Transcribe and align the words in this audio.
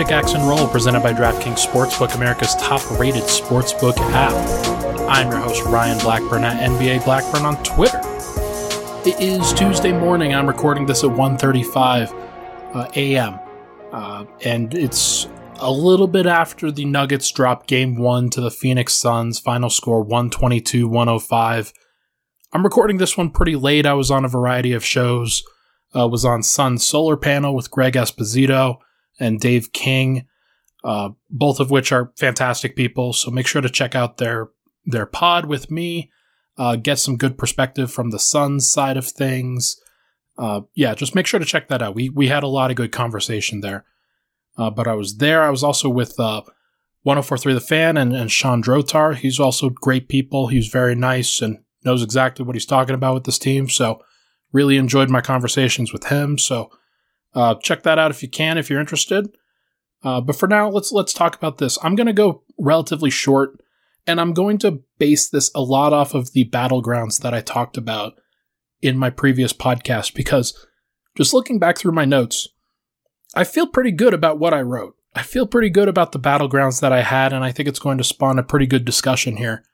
Pickaxe 0.00 0.32
and 0.32 0.48
Roll, 0.48 0.66
presented 0.66 1.02
by 1.02 1.12
DraftKings 1.12 1.62
Sportsbook, 1.62 2.14
America's 2.14 2.54
top-rated 2.54 3.24
sportsbook 3.24 3.98
app. 3.98 4.32
I'm 5.10 5.30
your 5.30 5.40
host 5.40 5.62
Ryan 5.66 5.98
Blackburn 5.98 6.42
at 6.42 6.70
NBA 6.70 7.04
Blackburn 7.04 7.44
on 7.44 7.62
Twitter. 7.62 8.00
It 9.04 9.20
is 9.20 9.52
Tuesday 9.52 9.92
morning. 9.92 10.34
I'm 10.34 10.46
recording 10.46 10.86
this 10.86 11.04
at 11.04 11.10
1:35 11.10 12.14
uh, 12.74 12.88
a.m. 12.96 13.40
Uh, 13.92 14.24
and 14.42 14.72
it's 14.72 15.28
a 15.56 15.70
little 15.70 16.08
bit 16.08 16.24
after 16.24 16.72
the 16.72 16.86
Nuggets 16.86 17.30
dropped 17.30 17.66
Game 17.66 17.96
One 17.96 18.30
to 18.30 18.40
the 18.40 18.50
Phoenix 18.50 18.94
Suns. 18.94 19.38
Final 19.38 19.68
score 19.68 20.02
122-105. 20.02 21.74
I'm 22.54 22.64
recording 22.64 22.96
this 22.96 23.18
one 23.18 23.28
pretty 23.28 23.54
late. 23.54 23.84
I 23.84 23.92
was 23.92 24.10
on 24.10 24.24
a 24.24 24.28
variety 24.28 24.72
of 24.72 24.82
shows. 24.82 25.42
Uh, 25.94 26.08
was 26.08 26.24
on 26.24 26.42
Sun 26.42 26.78
Solar 26.78 27.18
Panel 27.18 27.54
with 27.54 27.70
Greg 27.70 27.92
Esposito 27.92 28.78
and 29.20 29.38
Dave 29.38 29.72
King, 29.72 30.26
uh, 30.82 31.10
both 31.28 31.60
of 31.60 31.70
which 31.70 31.92
are 31.92 32.12
fantastic 32.18 32.74
people. 32.74 33.12
So 33.12 33.30
make 33.30 33.46
sure 33.46 33.62
to 33.62 33.68
check 33.68 33.94
out 33.94 34.16
their 34.16 34.48
their 34.84 35.06
pod 35.06 35.46
with 35.46 35.70
me. 35.70 36.10
Uh, 36.56 36.76
get 36.76 36.98
some 36.98 37.16
good 37.16 37.38
perspective 37.38 37.92
from 37.92 38.10
the 38.10 38.18
Suns 38.18 38.70
side 38.70 38.96
of 38.96 39.06
things. 39.06 39.80
Uh, 40.36 40.62
yeah, 40.74 40.94
just 40.94 41.14
make 41.14 41.26
sure 41.26 41.38
to 41.38 41.46
check 41.46 41.68
that 41.68 41.82
out. 41.82 41.94
We 41.94 42.08
we 42.08 42.28
had 42.28 42.42
a 42.42 42.48
lot 42.48 42.70
of 42.70 42.76
good 42.76 42.92
conversation 42.92 43.60
there. 43.60 43.84
Uh, 44.56 44.70
but 44.70 44.88
I 44.88 44.94
was 44.94 45.18
there. 45.18 45.42
I 45.42 45.50
was 45.50 45.62
also 45.62 45.88
with 45.88 46.18
uh, 46.18 46.42
1043 47.02 47.54
The 47.54 47.60
Fan 47.60 47.96
and, 47.96 48.14
and 48.14 48.30
Sean 48.30 48.62
Drotar. 48.62 49.14
He's 49.14 49.40
also 49.40 49.70
great 49.70 50.08
people. 50.08 50.48
He's 50.48 50.68
very 50.68 50.94
nice 50.94 51.40
and 51.40 51.58
knows 51.84 52.02
exactly 52.02 52.44
what 52.44 52.56
he's 52.56 52.66
talking 52.66 52.94
about 52.94 53.14
with 53.14 53.24
this 53.24 53.38
team. 53.38 53.68
So 53.68 54.02
really 54.52 54.76
enjoyed 54.76 55.08
my 55.08 55.20
conversations 55.20 55.92
with 55.92 56.08
him. 56.08 56.36
So 56.36 56.70
uh, 57.34 57.54
check 57.56 57.82
that 57.82 57.98
out 57.98 58.10
if 58.10 58.22
you 58.22 58.28
can, 58.28 58.58
if 58.58 58.68
you're 58.68 58.80
interested. 58.80 59.28
Uh, 60.02 60.20
but 60.20 60.36
for 60.36 60.48
now, 60.48 60.68
let's 60.68 60.92
let's 60.92 61.12
talk 61.12 61.36
about 61.36 61.58
this. 61.58 61.78
I'm 61.82 61.94
going 61.94 62.06
to 62.06 62.12
go 62.12 62.42
relatively 62.58 63.10
short, 63.10 63.60
and 64.06 64.20
I'm 64.20 64.32
going 64.32 64.58
to 64.58 64.82
base 64.98 65.28
this 65.28 65.50
a 65.54 65.60
lot 65.60 65.92
off 65.92 66.14
of 66.14 66.32
the 66.32 66.48
battlegrounds 66.48 67.20
that 67.20 67.34
I 67.34 67.40
talked 67.40 67.76
about 67.76 68.14
in 68.80 68.96
my 68.96 69.10
previous 69.10 69.52
podcast. 69.52 70.14
Because 70.14 70.66
just 71.16 71.34
looking 71.34 71.58
back 71.58 71.76
through 71.76 71.92
my 71.92 72.06
notes, 72.06 72.48
I 73.34 73.44
feel 73.44 73.66
pretty 73.66 73.92
good 73.92 74.14
about 74.14 74.38
what 74.38 74.54
I 74.54 74.62
wrote. 74.62 74.96
I 75.14 75.22
feel 75.22 75.46
pretty 75.46 75.70
good 75.70 75.88
about 75.88 76.12
the 76.12 76.20
battlegrounds 76.20 76.80
that 76.80 76.92
I 76.92 77.02
had, 77.02 77.32
and 77.32 77.44
I 77.44 77.52
think 77.52 77.68
it's 77.68 77.78
going 77.78 77.98
to 77.98 78.04
spawn 78.04 78.38
a 78.38 78.44
pretty 78.44 78.66
good 78.66 78.84
discussion 78.84 79.36
here. 79.36 79.64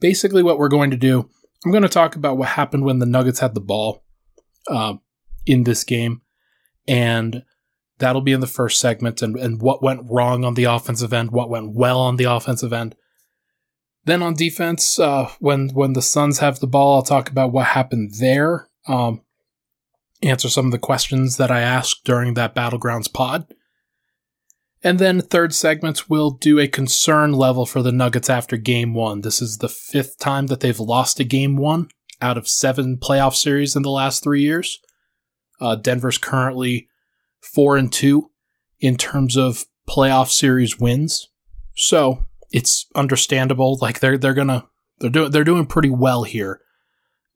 Basically, 0.00 0.42
what 0.42 0.58
we're 0.58 0.68
going 0.68 0.90
to 0.90 0.96
do, 0.96 1.28
I'm 1.64 1.72
going 1.72 1.82
to 1.82 1.88
talk 1.88 2.16
about 2.16 2.38
what 2.38 2.48
happened 2.48 2.84
when 2.84 2.98
the 2.98 3.06
Nuggets 3.06 3.40
had 3.40 3.54
the 3.54 3.60
ball 3.60 4.04
uh, 4.70 4.94
in 5.44 5.64
this 5.64 5.84
game 5.84 6.22
and 6.88 7.44
that'll 7.98 8.22
be 8.22 8.32
in 8.32 8.40
the 8.40 8.46
first 8.46 8.80
segment 8.80 9.22
and, 9.22 9.36
and 9.36 9.60
what 9.60 9.82
went 9.82 10.00
wrong 10.10 10.44
on 10.44 10.54
the 10.54 10.64
offensive 10.64 11.12
end, 11.12 11.30
what 11.30 11.50
went 11.50 11.74
well 11.74 12.00
on 12.00 12.16
the 12.16 12.24
offensive 12.24 12.72
end. 12.72 12.96
Then 14.04 14.22
on 14.22 14.34
defense, 14.34 14.98
uh, 14.98 15.30
when 15.38 15.68
when 15.70 15.92
the 15.92 16.02
Suns 16.02 16.38
have 16.38 16.60
the 16.60 16.66
ball, 16.66 16.96
I'll 16.96 17.02
talk 17.02 17.28
about 17.30 17.52
what 17.52 17.66
happened 17.66 18.14
there. 18.18 18.68
Um, 18.86 19.20
answer 20.22 20.48
some 20.48 20.66
of 20.66 20.72
the 20.72 20.78
questions 20.78 21.36
that 21.36 21.50
I 21.50 21.60
asked 21.60 22.04
during 22.04 22.34
that 22.34 22.54
Battlegrounds 22.54 23.12
pod. 23.12 23.52
And 24.82 24.98
then 24.98 25.20
third 25.20 25.54
segment, 25.54 26.08
we'll 26.08 26.30
do 26.30 26.58
a 26.58 26.68
concern 26.68 27.32
level 27.32 27.66
for 27.66 27.82
the 27.82 27.92
Nuggets 27.92 28.30
after 28.30 28.56
game 28.56 28.94
one. 28.94 29.20
This 29.22 29.42
is 29.42 29.58
the 29.58 29.68
fifth 29.68 30.18
time 30.18 30.46
that 30.46 30.60
they've 30.60 30.78
lost 30.78 31.20
a 31.20 31.24
game 31.24 31.56
one 31.56 31.88
out 32.22 32.38
of 32.38 32.48
seven 32.48 32.96
playoff 32.96 33.34
series 33.34 33.76
in 33.76 33.82
the 33.82 33.90
last 33.90 34.22
three 34.22 34.42
years. 34.42 34.80
Uh, 35.60 35.76
Denver's 35.76 36.18
currently 36.18 36.88
four 37.40 37.76
and 37.76 37.92
two 37.92 38.30
in 38.80 38.96
terms 38.96 39.36
of 39.36 39.64
playoff 39.88 40.30
series 40.30 40.78
wins, 40.78 41.28
so 41.74 42.24
it's 42.52 42.86
understandable. 42.94 43.78
Like 43.80 44.00
they're 44.00 44.18
they're 44.18 44.34
gonna 44.34 44.66
they're 44.98 45.10
doing 45.10 45.30
they're 45.30 45.44
doing 45.44 45.66
pretty 45.66 45.90
well 45.90 46.24
here 46.24 46.60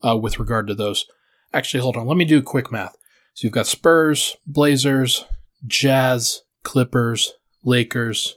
uh, 0.07 0.17
with 0.17 0.39
regard 0.39 0.67
to 0.69 0.75
those. 0.75 1.07
Actually, 1.53 1.83
hold 1.83 1.97
on. 1.97 2.07
Let 2.07 2.17
me 2.17 2.25
do 2.25 2.43
quick 2.43 2.73
math. 2.73 2.97
So 3.35 3.47
you've 3.47 3.53
got 3.53 3.67
Spurs, 3.67 4.37
Blazers, 4.47 5.25
Jazz, 5.67 6.43
Clippers, 6.63 7.33
Lakers, 7.65 8.37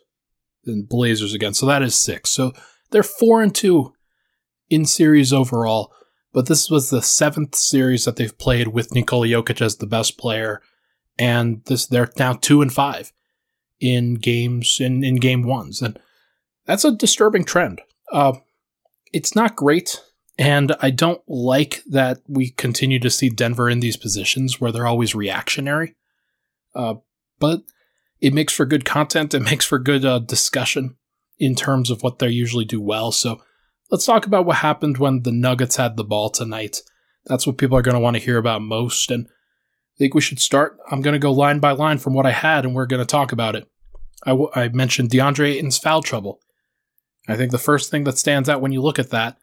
and 0.66 0.88
Blazers 0.88 1.34
again. 1.34 1.54
So 1.54 1.66
that 1.66 1.82
is 1.82 1.96
six. 1.96 2.30
So 2.30 2.54
they're 2.92 3.04
four 3.04 3.42
and 3.42 3.54
two 3.54 3.94
in 4.70 4.86
series 4.86 5.34
overall 5.34 5.94
but 6.36 6.48
this 6.48 6.70
was 6.70 6.90
the 6.90 7.02
seventh 7.02 7.56
series 7.56 8.04
that 8.04 8.18
they've 8.18 8.38
played 8.38 8.68
with 8.68 8.94
Nikola 8.94 9.26
Jokic 9.26 9.62
as 9.62 9.78
the 9.78 9.88
best 9.88 10.18
player, 10.18 10.62
and 11.18 11.64
this 11.68 11.86
they're 11.86 12.12
now 12.20 12.34
two 12.34 12.62
and 12.62 12.74
five 12.74 13.14
in 13.80 14.16
games 14.16 14.80
in, 14.82 15.02
in 15.02 15.16
game 15.16 15.44
ones, 15.44 15.82
and 15.82 15.98
that's 16.66 16.84
a 16.84 16.92
disturbing 16.92 17.46
trend. 17.46 17.82
Uh, 18.12 18.34
it's 19.14 19.34
not 19.34 19.56
great, 19.56 20.04
and 20.38 20.76
I 20.82 20.90
don't 20.90 21.22
like 21.26 21.82
that 21.90 22.20
we 22.28 22.50
continue 22.50 23.00
to 23.00 23.10
see 23.10 23.30
Denver 23.30 23.70
in 23.70 23.80
these 23.80 23.96
positions 23.96 24.60
where 24.60 24.74
they're 24.74 24.86
always 24.86 25.16
reactionary. 25.16 25.96
Uh, 26.76 26.96
but 27.40 27.62
it 28.20 28.34
makes 28.34 28.52
for 28.52 28.66
good 28.66 28.84
content. 28.84 29.34
It 29.34 29.40
makes 29.50 29.64
for 29.64 29.80
good 29.80 30.04
uh, 30.04 30.20
discussion 30.20 30.98
in 31.40 31.56
terms 31.56 31.90
of 31.90 32.04
what 32.04 32.20
they 32.20 32.28
usually 32.28 32.66
do 32.66 32.82
well. 32.82 33.14
So 33.14 33.42
Let's 33.92 34.06
talk 34.06 34.26
about 34.26 34.46
what 34.46 34.58
happened 34.58 34.98
when 34.98 35.22
the 35.22 35.32
Nuggets 35.32 35.76
had 35.76 35.96
the 35.96 36.04
ball 36.04 36.30
tonight. 36.30 36.82
That's 37.26 37.46
what 37.46 37.58
people 37.58 37.78
are 37.78 37.84
going 37.84 37.94
to 37.96 38.02
want 38.02 38.16
to 38.16 38.22
hear 38.22 38.38
about 38.38 38.62
most. 38.62 39.12
And 39.12 39.28
I 39.28 39.98
think 39.98 40.14
we 40.14 40.22
should 40.22 40.40
start. 40.40 40.78
I'm 40.90 41.02
going 41.02 41.14
to 41.14 41.20
go 41.20 41.32
line 41.32 41.60
by 41.60 41.72
line 41.72 42.00
from 42.00 42.14
what 42.14 42.26
I 42.26 42.32
had, 42.32 42.66
and 42.66 42.74
we're 42.74 42.88
going 42.88 43.02
to 43.02 43.06
talk 43.06 43.32
about 43.32 43.56
it. 43.56 43.70
I, 44.26 44.32
w- 44.32 44.50
I 44.56 44.68
mentioned 44.70 45.10
DeAndre 45.10 45.54
Ayton's 45.54 45.78
foul 45.78 46.02
trouble. 46.02 46.40
I 47.28 47.36
think 47.36 47.52
the 47.52 47.58
first 47.58 47.92
thing 47.92 48.04
that 48.04 48.18
stands 48.18 48.50
out 48.50 48.62
when 48.62 48.72
you 48.72 48.82
look 48.82 49.00
at 49.00 49.12
that, 49.12 49.38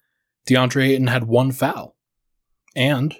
DeAndre 0.48 0.90
Ayton 0.90 1.06
had 1.06 1.24
one 1.24 1.52
foul. 1.52 1.96
And 2.74 3.16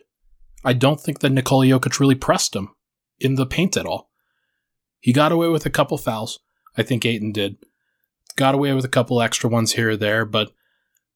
I 0.64 0.72
don't 0.72 1.00
think 1.00 1.20
that 1.20 1.30
Nikola 1.30 1.66
Jokic 1.66 2.00
really 2.00 2.14
pressed 2.14 2.54
him 2.54 2.70
in 3.18 3.36
the 3.36 3.46
paint 3.46 3.76
at 3.76 3.86
all. 3.86 4.10
He 5.00 5.12
got 5.12 5.32
away 5.32 5.48
with 5.48 5.66
a 5.66 5.70
couple 5.70 5.98
fouls. 5.98 6.40
I 6.76 6.82
think 6.82 7.04
Ayton 7.04 7.32
did. 7.32 7.56
Got 8.36 8.54
away 8.54 8.72
with 8.72 8.84
a 8.84 8.88
couple 8.88 9.20
extra 9.20 9.50
ones 9.50 9.72
here 9.72 9.90
or 9.90 9.96
there, 9.96 10.24
but 10.24 10.52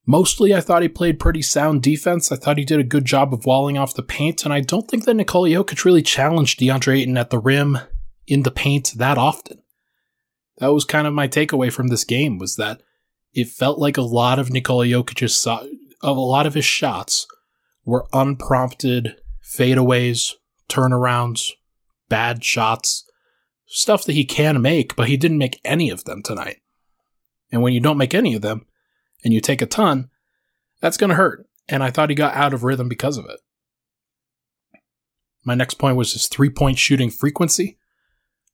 Mostly, 0.09 0.55
I 0.55 0.61
thought 0.61 0.83
he 0.83 0.89
played 0.89 1.19
pretty 1.19 1.43
sound 1.43 1.83
defense. 1.83 2.31
I 2.31 2.37
thought 2.37 2.59
he 2.59 2.65
did 2.65 2.79
a 2.79 2.85
good 2.85 3.05
job 3.05 3.35
of 3.35 3.45
walling 3.45 3.77
off 3.77 3.95
the 3.95 4.05
paint, 4.05 4.45
and 4.45 4.55
I 4.55 4.61
don't 4.61 4.89
think 4.89 5.05
that 5.05 5.15
Nikola 5.15 5.49
Jokic 5.49 5.85
really 5.85 6.03
challenged 6.03 6.61
DeAndre 6.61 7.01
Ayton 7.01 7.19
at 7.19 7.31
the 7.31 7.41
rim 7.41 7.79
in 8.27 8.45
the 8.45 8.53
paint 8.53 8.93
that 8.97 9.19
often. 9.19 9.63
That 10.59 10.73
was 10.73 10.85
kind 10.85 11.09
of 11.09 11.13
my 11.13 11.27
takeaway 11.27 11.73
from 11.73 11.89
this 11.89 12.05
game 12.05 12.39
was 12.39 12.55
that 12.57 12.83
it 13.35 13.49
felt 13.49 13.79
like 13.79 13.97
a 13.97 14.03
lot 14.03 14.39
of 14.39 14.51
Nikola 14.51 14.87
Jokic's 14.87 15.47
of 15.47 16.17
a 16.17 16.21
lot 16.21 16.47
of 16.47 16.55
his 16.55 16.65
shots 16.65 17.27
were 17.85 18.07
unprompted 18.13 19.17
fadeaways, 19.43 20.35
turnarounds, 20.69 21.53
bad 22.09 22.45
shots, 22.45 23.05
stuff 23.67 24.05
that 24.05 24.13
he 24.13 24.25
can 24.25 24.63
make, 24.63 24.95
but 24.95 25.09
he 25.09 25.17
didn't 25.17 25.39
make 25.39 25.61
any 25.65 25.91
of 25.91 26.05
them 26.05 26.23
tonight. 26.23 26.59
And 27.51 27.63
when 27.63 27.73
you 27.73 27.81
don't 27.81 27.99
make 27.99 28.15
any 28.15 28.35
of 28.35 28.43
them, 28.43 28.67
and 29.25 29.33
you 29.33 29.41
take 29.41 29.63
a 29.63 29.67
ton, 29.67 30.11
that's 30.81 30.97
going 30.97 31.11
to 31.11 31.17
hurt. 31.17 31.47
And 31.69 31.83
I 31.83 31.91
thought 31.91 32.11
he 32.11 32.15
got 32.15 32.35
out 32.35 32.55
of 32.55 32.65
rhythm 32.65 32.89
because 32.89 33.17
of 33.17 33.25
it. 33.27 33.41
My 35.45 35.55
next 35.55 35.75
point 35.75 35.97
was 35.97 36.13
his 36.13 36.29
three 36.29 36.51
point 36.51 36.79
shooting 36.79 37.11
frequency. 37.11 37.79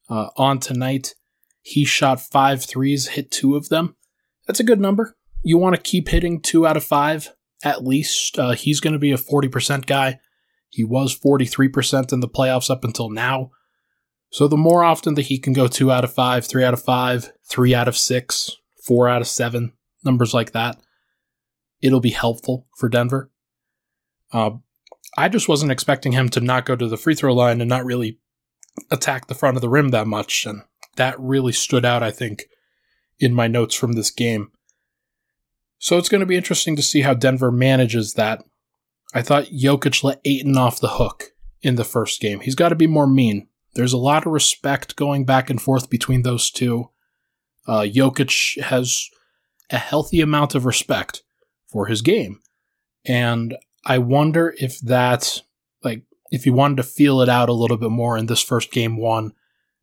Uh, 0.08 0.28
on 0.36 0.58
tonight, 0.58 1.14
he 1.62 1.84
shot 1.84 2.20
five 2.20 2.64
threes, 2.64 3.08
hit 3.08 3.30
two 3.30 3.56
of 3.56 3.68
them. 3.68 3.96
That's 4.46 4.60
a 4.60 4.64
good 4.64 4.80
number. 4.80 5.16
You 5.42 5.58
want 5.58 5.74
to 5.74 5.80
keep 5.80 6.08
hitting 6.08 6.40
two 6.40 6.66
out 6.66 6.76
of 6.76 6.84
five 6.84 7.32
at 7.64 7.84
least. 7.84 8.38
Uh, 8.38 8.52
he's 8.52 8.80
going 8.80 8.92
to 8.92 8.98
be 8.98 9.12
a 9.12 9.16
40% 9.16 9.86
guy. 9.86 10.18
He 10.68 10.84
was 10.84 11.18
43% 11.18 12.12
in 12.12 12.20
the 12.20 12.28
playoffs 12.28 12.70
up 12.70 12.84
until 12.84 13.10
now. 13.10 13.50
So 14.30 14.48
the 14.48 14.56
more 14.56 14.82
often 14.82 15.14
that 15.14 15.26
he 15.26 15.38
can 15.38 15.52
go 15.52 15.68
two 15.68 15.92
out 15.92 16.04
of 16.04 16.12
five, 16.12 16.46
three 16.46 16.64
out 16.64 16.74
of 16.74 16.82
five, 16.82 17.32
three 17.44 17.74
out 17.74 17.88
of 17.88 17.96
six, 17.96 18.56
four 18.82 19.08
out 19.08 19.20
of 19.20 19.28
seven, 19.28 19.72
numbers 20.04 20.34
like 20.34 20.52
that, 20.52 20.80
it'll 21.80 22.00
be 22.00 22.10
helpful 22.10 22.66
for 22.76 22.88
Denver. 22.88 23.30
Uh, 24.32 24.52
I 25.16 25.28
just 25.28 25.48
wasn't 25.48 25.72
expecting 25.72 26.12
him 26.12 26.28
to 26.30 26.40
not 26.40 26.64
go 26.64 26.76
to 26.76 26.88
the 26.88 26.96
free 26.96 27.14
throw 27.14 27.34
line 27.34 27.60
and 27.60 27.68
not 27.68 27.84
really 27.84 28.18
attack 28.90 29.26
the 29.26 29.34
front 29.34 29.56
of 29.56 29.60
the 29.60 29.68
rim 29.68 29.90
that 29.90 30.06
much, 30.06 30.46
and 30.46 30.62
that 30.96 31.18
really 31.20 31.52
stood 31.52 31.84
out, 31.84 32.02
I 32.02 32.10
think, 32.10 32.44
in 33.18 33.34
my 33.34 33.46
notes 33.46 33.74
from 33.74 33.92
this 33.92 34.10
game. 34.10 34.50
So 35.78 35.98
it's 35.98 36.08
going 36.08 36.20
to 36.20 36.26
be 36.26 36.36
interesting 36.36 36.76
to 36.76 36.82
see 36.82 37.02
how 37.02 37.12
Denver 37.12 37.50
manages 37.50 38.14
that. 38.14 38.44
I 39.12 39.20
thought 39.20 39.46
Jokic 39.46 40.02
let 40.02 40.20
Ayton 40.24 40.56
off 40.56 40.80
the 40.80 40.88
hook 40.88 41.32
in 41.60 41.74
the 41.74 41.84
first 41.84 42.20
game. 42.20 42.40
He's 42.40 42.54
got 42.54 42.70
to 42.70 42.74
be 42.74 42.86
more 42.86 43.06
mean. 43.06 43.48
There's 43.74 43.92
a 43.92 43.98
lot 43.98 44.26
of 44.26 44.32
respect 44.32 44.96
going 44.96 45.24
back 45.24 45.50
and 45.50 45.60
forth 45.60 45.90
between 45.90 46.22
those 46.22 46.50
two. 46.50 46.90
Uh, 47.66 47.80
Jokic 47.80 48.62
has 48.62 49.08
a 49.70 49.78
healthy 49.78 50.20
amount 50.20 50.54
of 50.54 50.66
respect 50.66 51.22
for 51.66 51.86
his 51.86 52.02
game. 52.02 52.40
And 53.04 53.56
I 53.84 53.98
wonder 53.98 54.54
if 54.58 54.78
that's 54.78 55.42
like 55.82 56.04
if 56.30 56.44
he 56.44 56.50
wanted 56.50 56.76
to 56.76 56.82
feel 56.82 57.20
it 57.20 57.28
out 57.28 57.48
a 57.48 57.54
little 57.54 57.76
bit 57.76 57.90
more 57.90 58.16
in 58.16 58.26
this 58.26 58.42
first 58.42 58.70
game 58.70 58.96
one 58.96 59.32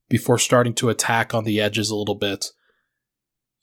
before 0.10 0.40
starting 0.40 0.74
to 0.74 0.90
attack 0.90 1.34
on 1.34 1.44
the 1.44 1.62
edges 1.62 1.90
a 1.90 1.96
little 1.96 2.16
bit. 2.16 2.48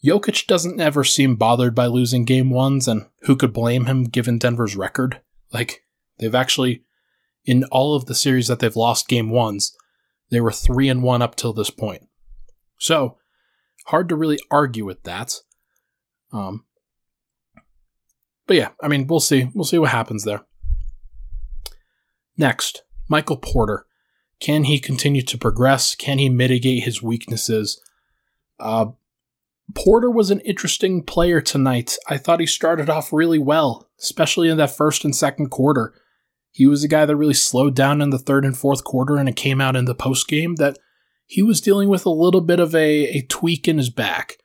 Jokic 0.04 0.46
doesn't 0.46 0.80
ever 0.80 1.02
seem 1.04 1.36
bothered 1.36 1.74
by 1.74 1.86
losing 1.86 2.24
game 2.24 2.50
ones, 2.50 2.86
and 2.86 3.06
who 3.22 3.34
could 3.34 3.52
blame 3.52 3.86
him 3.86 4.04
given 4.04 4.38
Denver's 4.38 4.76
record? 4.76 5.20
Like, 5.52 5.82
they've 6.18 6.34
actually, 6.34 6.84
in 7.44 7.64
all 7.64 7.96
of 7.96 8.06
the 8.06 8.14
series 8.14 8.46
that 8.46 8.60
they've 8.60 8.76
lost 8.76 9.08
game 9.08 9.30
ones, 9.30 9.76
they 10.30 10.40
were 10.40 10.52
3 10.52 10.88
and 10.88 11.02
1 11.02 11.22
up 11.22 11.34
till 11.34 11.52
this 11.52 11.70
point. 11.70 12.06
So, 12.78 13.16
hard 13.86 14.08
to 14.10 14.16
really 14.16 14.38
argue 14.50 14.84
with 14.84 15.02
that. 15.04 15.40
Um, 16.32 16.64
but 18.46 18.56
yeah, 18.56 18.70
I 18.82 18.88
mean, 18.88 19.06
we'll 19.06 19.20
see. 19.20 19.50
We'll 19.54 19.64
see 19.64 19.78
what 19.78 19.90
happens 19.90 20.24
there. 20.24 20.42
Next, 22.36 22.82
Michael 23.08 23.36
Porter. 23.36 23.86
Can 24.38 24.64
he 24.64 24.78
continue 24.78 25.22
to 25.22 25.38
progress? 25.38 25.94
Can 25.94 26.18
he 26.18 26.28
mitigate 26.28 26.82
his 26.82 27.02
weaknesses? 27.02 27.80
Uh, 28.60 28.86
Porter 29.74 30.10
was 30.10 30.30
an 30.30 30.40
interesting 30.40 31.02
player 31.02 31.40
tonight. 31.40 31.96
I 32.08 32.18
thought 32.18 32.40
he 32.40 32.46
started 32.46 32.90
off 32.90 33.12
really 33.12 33.38
well, 33.38 33.88
especially 33.98 34.48
in 34.48 34.58
that 34.58 34.76
first 34.76 35.04
and 35.04 35.16
second 35.16 35.50
quarter. 35.50 35.94
He 36.52 36.66
was 36.66 36.84
a 36.84 36.88
guy 36.88 37.04
that 37.04 37.16
really 37.16 37.34
slowed 37.34 37.74
down 37.74 38.00
in 38.00 38.10
the 38.10 38.18
third 38.18 38.44
and 38.44 38.56
fourth 38.56 38.84
quarter, 38.84 39.16
and 39.16 39.28
it 39.28 39.36
came 39.36 39.60
out 39.60 39.76
in 39.76 39.86
the 39.86 39.94
post 39.94 40.28
game 40.28 40.56
that 40.56 40.78
he 41.26 41.42
was 41.42 41.60
dealing 41.60 41.88
with 41.88 42.06
a 42.06 42.10
little 42.10 42.40
bit 42.40 42.60
of 42.60 42.74
a, 42.74 43.06
a 43.18 43.22
tweak 43.22 43.66
in 43.66 43.78
his 43.78 43.90
back. 43.90 44.36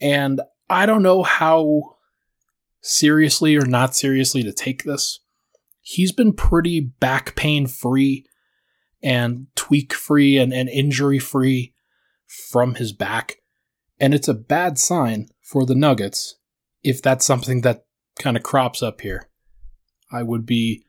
And 0.00 0.40
I 0.68 0.86
don't 0.86 1.02
know 1.02 1.22
how 1.22 1.96
seriously 2.80 3.56
or 3.56 3.66
not 3.66 3.94
seriously 3.94 4.42
to 4.42 4.52
take 4.52 4.84
this. 4.84 5.20
He's 5.80 6.12
been 6.12 6.32
pretty 6.32 6.80
back 6.80 7.36
pain 7.36 7.66
free 7.66 8.26
and 9.02 9.46
tweak 9.54 9.92
free 9.92 10.36
and, 10.36 10.52
and 10.52 10.68
injury 10.68 11.18
free 11.18 11.74
from 12.26 12.74
his 12.74 12.92
back. 12.92 13.36
And 14.00 14.14
it's 14.14 14.28
a 14.28 14.34
bad 14.34 14.78
sign 14.78 15.28
for 15.42 15.64
the 15.64 15.74
Nuggets 15.74 16.36
if 16.82 17.00
that's 17.00 17.24
something 17.24 17.60
that 17.62 17.84
kind 18.18 18.36
of 18.36 18.42
crops 18.42 18.82
up 18.82 19.00
here. 19.00 19.28
I 20.10 20.22
would 20.22 20.46
be 20.46 20.84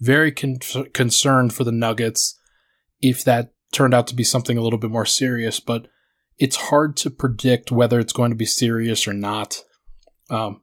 very 0.00 0.32
con- 0.32 0.58
concerned 0.92 1.52
for 1.52 1.64
the 1.64 1.72
Nuggets 1.72 2.38
if 3.00 3.24
that 3.24 3.52
turned 3.72 3.94
out 3.94 4.06
to 4.08 4.14
be 4.14 4.24
something 4.24 4.56
a 4.56 4.62
little 4.62 4.78
bit 4.78 4.90
more 4.90 5.06
serious, 5.06 5.60
but 5.60 5.86
it's 6.40 6.56
hard 6.56 6.96
to 6.96 7.10
predict 7.10 7.70
whether 7.70 8.00
it's 8.00 8.14
going 8.14 8.30
to 8.30 8.36
be 8.36 8.46
serious 8.46 9.06
or 9.06 9.12
not. 9.12 9.62
Um, 10.30 10.62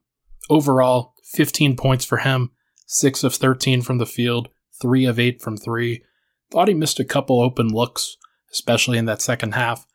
overall, 0.50 1.14
15 1.24 1.78
points 1.78 2.04
for 2.04 2.18
him, 2.18 2.50
6 2.88 3.24
of 3.24 3.36
13 3.36 3.84
from 3.84 4.00
the 4.00 4.08
field, 4.08 4.50
3 4.82 5.06
of 5.06 5.20
8 5.20 5.40
from 5.40 5.56
3. 5.56 6.04
Thought 6.50 6.68
he 6.68 6.74
missed 6.74 7.00
a 7.00 7.06
couple 7.06 7.40
open 7.40 7.68
looks, 7.68 8.18
especially 8.52 8.98
in 8.98 9.06
that 9.06 9.22
second 9.22 9.54
half. 9.54 9.86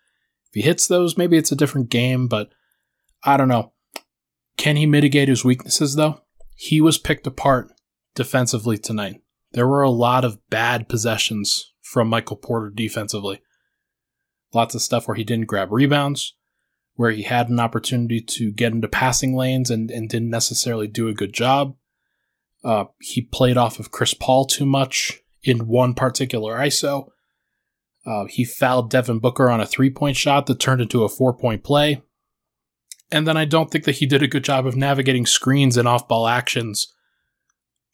If 0.51 0.55
he 0.55 0.63
hits 0.63 0.87
those, 0.87 1.19
maybe 1.19 1.37
it's 1.37 1.51
a 1.51 1.57
different 1.57 1.91
game, 1.91 2.29
but 2.29 2.51
I 3.25 3.37
don't 3.37 3.49
know. 3.49 3.73
Can 4.57 4.77
he 4.77 4.87
mitigate 4.87 5.29
his 5.29 5.45
weaknesses, 5.45 5.97
though? 5.97 6.21
He 6.55 6.81
was 6.81 6.97
picked 6.97 7.27
apart 7.27 7.73
defensively 8.15 8.79
tonight. 8.79 9.21
There 9.51 9.67
were 9.67 9.83
a 9.83 9.91
lot 9.91 10.25
of 10.25 10.39
bad 10.49 10.89
possessions 10.89 11.73
from 11.83 12.07
Michael 12.07 12.37
Porter 12.37 12.71
defensively. 12.71 13.41
Lots 14.55 14.75
of 14.75 14.83
stuff 14.83 15.09
where 15.09 15.15
he 15.15 15.25
didn't 15.25 15.47
grab 15.47 15.73
rebounds, 15.73 16.35
where 16.95 17.11
he 17.11 17.23
had 17.23 17.49
an 17.49 17.61
opportunity 17.61 18.21
to 18.21 18.53
get 18.53 18.73
into 18.73 18.89
passing 18.89 19.35
lanes 19.35 19.71
and, 19.71 19.91
and 19.91 20.09
didn't 20.09 20.31
necessarily 20.31 20.87
do 20.87 21.09
a 21.09 21.15
good 21.15 21.33
job. 21.33 21.77
Uh, 22.65 22.85
he 23.01 23.23
played 23.23 23.57
off 23.57 23.79
of 23.79 23.91
Chris 23.91 24.15
Paul 24.15 24.47
too 24.47 24.67
much 24.67 25.21
in 25.43 25.67
one 25.67 25.95
particular 25.95 26.57
ISO. 26.57 27.09
Uh, 28.05 28.25
he 28.29 28.45
fouled 28.45 28.91
Devin 28.91 29.19
Booker 29.19 29.51
on 29.51 29.61
a 29.61 29.67
three 29.67 29.91
point 29.91 30.17
shot 30.17 30.47
that 30.47 30.61
turned 30.61 30.81
into 30.81 31.05
a 31.05 31.09
four 31.09 31.33
point 31.33 31.65
play. 31.65 32.03
And 33.11 33.27
then 33.27 33.37
I 33.37 33.45
don't 33.45 33.71
think 33.71 33.85
that 33.85 33.97
he 33.97 34.07
did 34.07 34.23
a 34.23 34.29
good 34.29 34.45
job 34.45 34.67
of 34.67 34.75
navigating 34.75 35.27
screens 35.27 35.77
and 35.77 35.87
off 35.87 36.09
ball 36.09 36.27
actions 36.27 36.93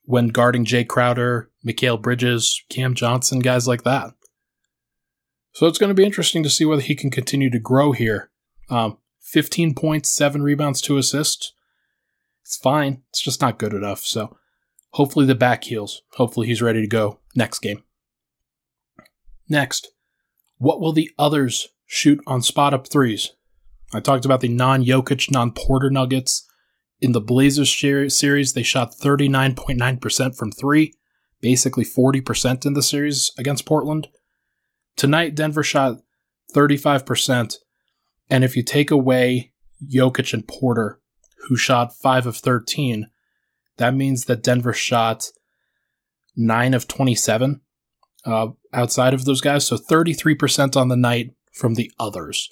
when 0.04 0.28
guarding 0.28 0.64
Jae 0.64 0.86
Crowder, 0.86 1.50
Mikal 1.66 2.00
Bridges, 2.00 2.62
Cam 2.70 2.94
Johnson, 2.94 3.40
guys 3.40 3.66
like 3.66 3.82
that. 3.82 4.12
So 5.58 5.66
it's 5.66 5.78
going 5.78 5.88
to 5.88 5.94
be 5.94 6.04
interesting 6.04 6.44
to 6.44 6.50
see 6.50 6.64
whether 6.64 6.82
he 6.82 6.94
can 6.94 7.10
continue 7.10 7.50
to 7.50 7.58
grow 7.58 7.90
here. 7.90 8.30
Um, 8.70 8.98
15 9.22 9.74
points, 9.74 10.08
7 10.08 10.40
rebounds, 10.40 10.80
2 10.80 10.98
assists. 10.98 11.52
It's 12.42 12.56
fine. 12.56 13.02
It's 13.08 13.20
just 13.20 13.40
not 13.40 13.58
good 13.58 13.74
enough. 13.74 14.06
So 14.06 14.36
hopefully 14.90 15.26
the 15.26 15.34
back 15.34 15.64
heals. 15.64 16.02
Hopefully 16.12 16.46
he's 16.46 16.62
ready 16.62 16.80
to 16.80 16.86
go 16.86 17.18
next 17.34 17.58
game. 17.58 17.82
Next, 19.48 19.88
what 20.58 20.80
will 20.80 20.92
the 20.92 21.10
others 21.18 21.66
shoot 21.86 22.20
on 22.24 22.40
spot 22.40 22.72
up 22.72 22.86
threes? 22.86 23.32
I 23.92 23.98
talked 23.98 24.24
about 24.24 24.42
the 24.42 24.48
non 24.48 24.84
Jokic, 24.84 25.28
non 25.28 25.50
Porter 25.50 25.90
Nuggets. 25.90 26.48
In 27.00 27.10
the 27.10 27.20
Blazers 27.20 27.76
series, 27.76 28.52
they 28.52 28.62
shot 28.62 28.92
39.9% 28.92 30.36
from 30.36 30.52
three, 30.52 30.94
basically 31.40 31.84
40% 31.84 32.64
in 32.64 32.74
the 32.74 32.82
series 32.84 33.32
against 33.36 33.66
Portland. 33.66 34.06
Tonight, 34.98 35.36
Denver 35.36 35.62
shot 35.62 36.00
35%. 36.54 37.58
And 38.28 38.42
if 38.42 38.56
you 38.56 38.64
take 38.64 38.90
away 38.90 39.52
Jokic 39.82 40.34
and 40.34 40.46
Porter, 40.46 41.00
who 41.46 41.56
shot 41.56 41.96
5 41.96 42.26
of 42.26 42.36
13, 42.36 43.08
that 43.76 43.94
means 43.94 44.24
that 44.24 44.42
Denver 44.42 44.72
shot 44.72 45.30
9 46.36 46.74
of 46.74 46.88
27 46.88 47.60
uh, 48.24 48.48
outside 48.72 49.14
of 49.14 49.24
those 49.24 49.40
guys. 49.40 49.64
So 49.64 49.76
33% 49.76 50.76
on 50.76 50.88
the 50.88 50.96
night 50.96 51.32
from 51.52 51.74
the 51.74 51.92
others. 52.00 52.48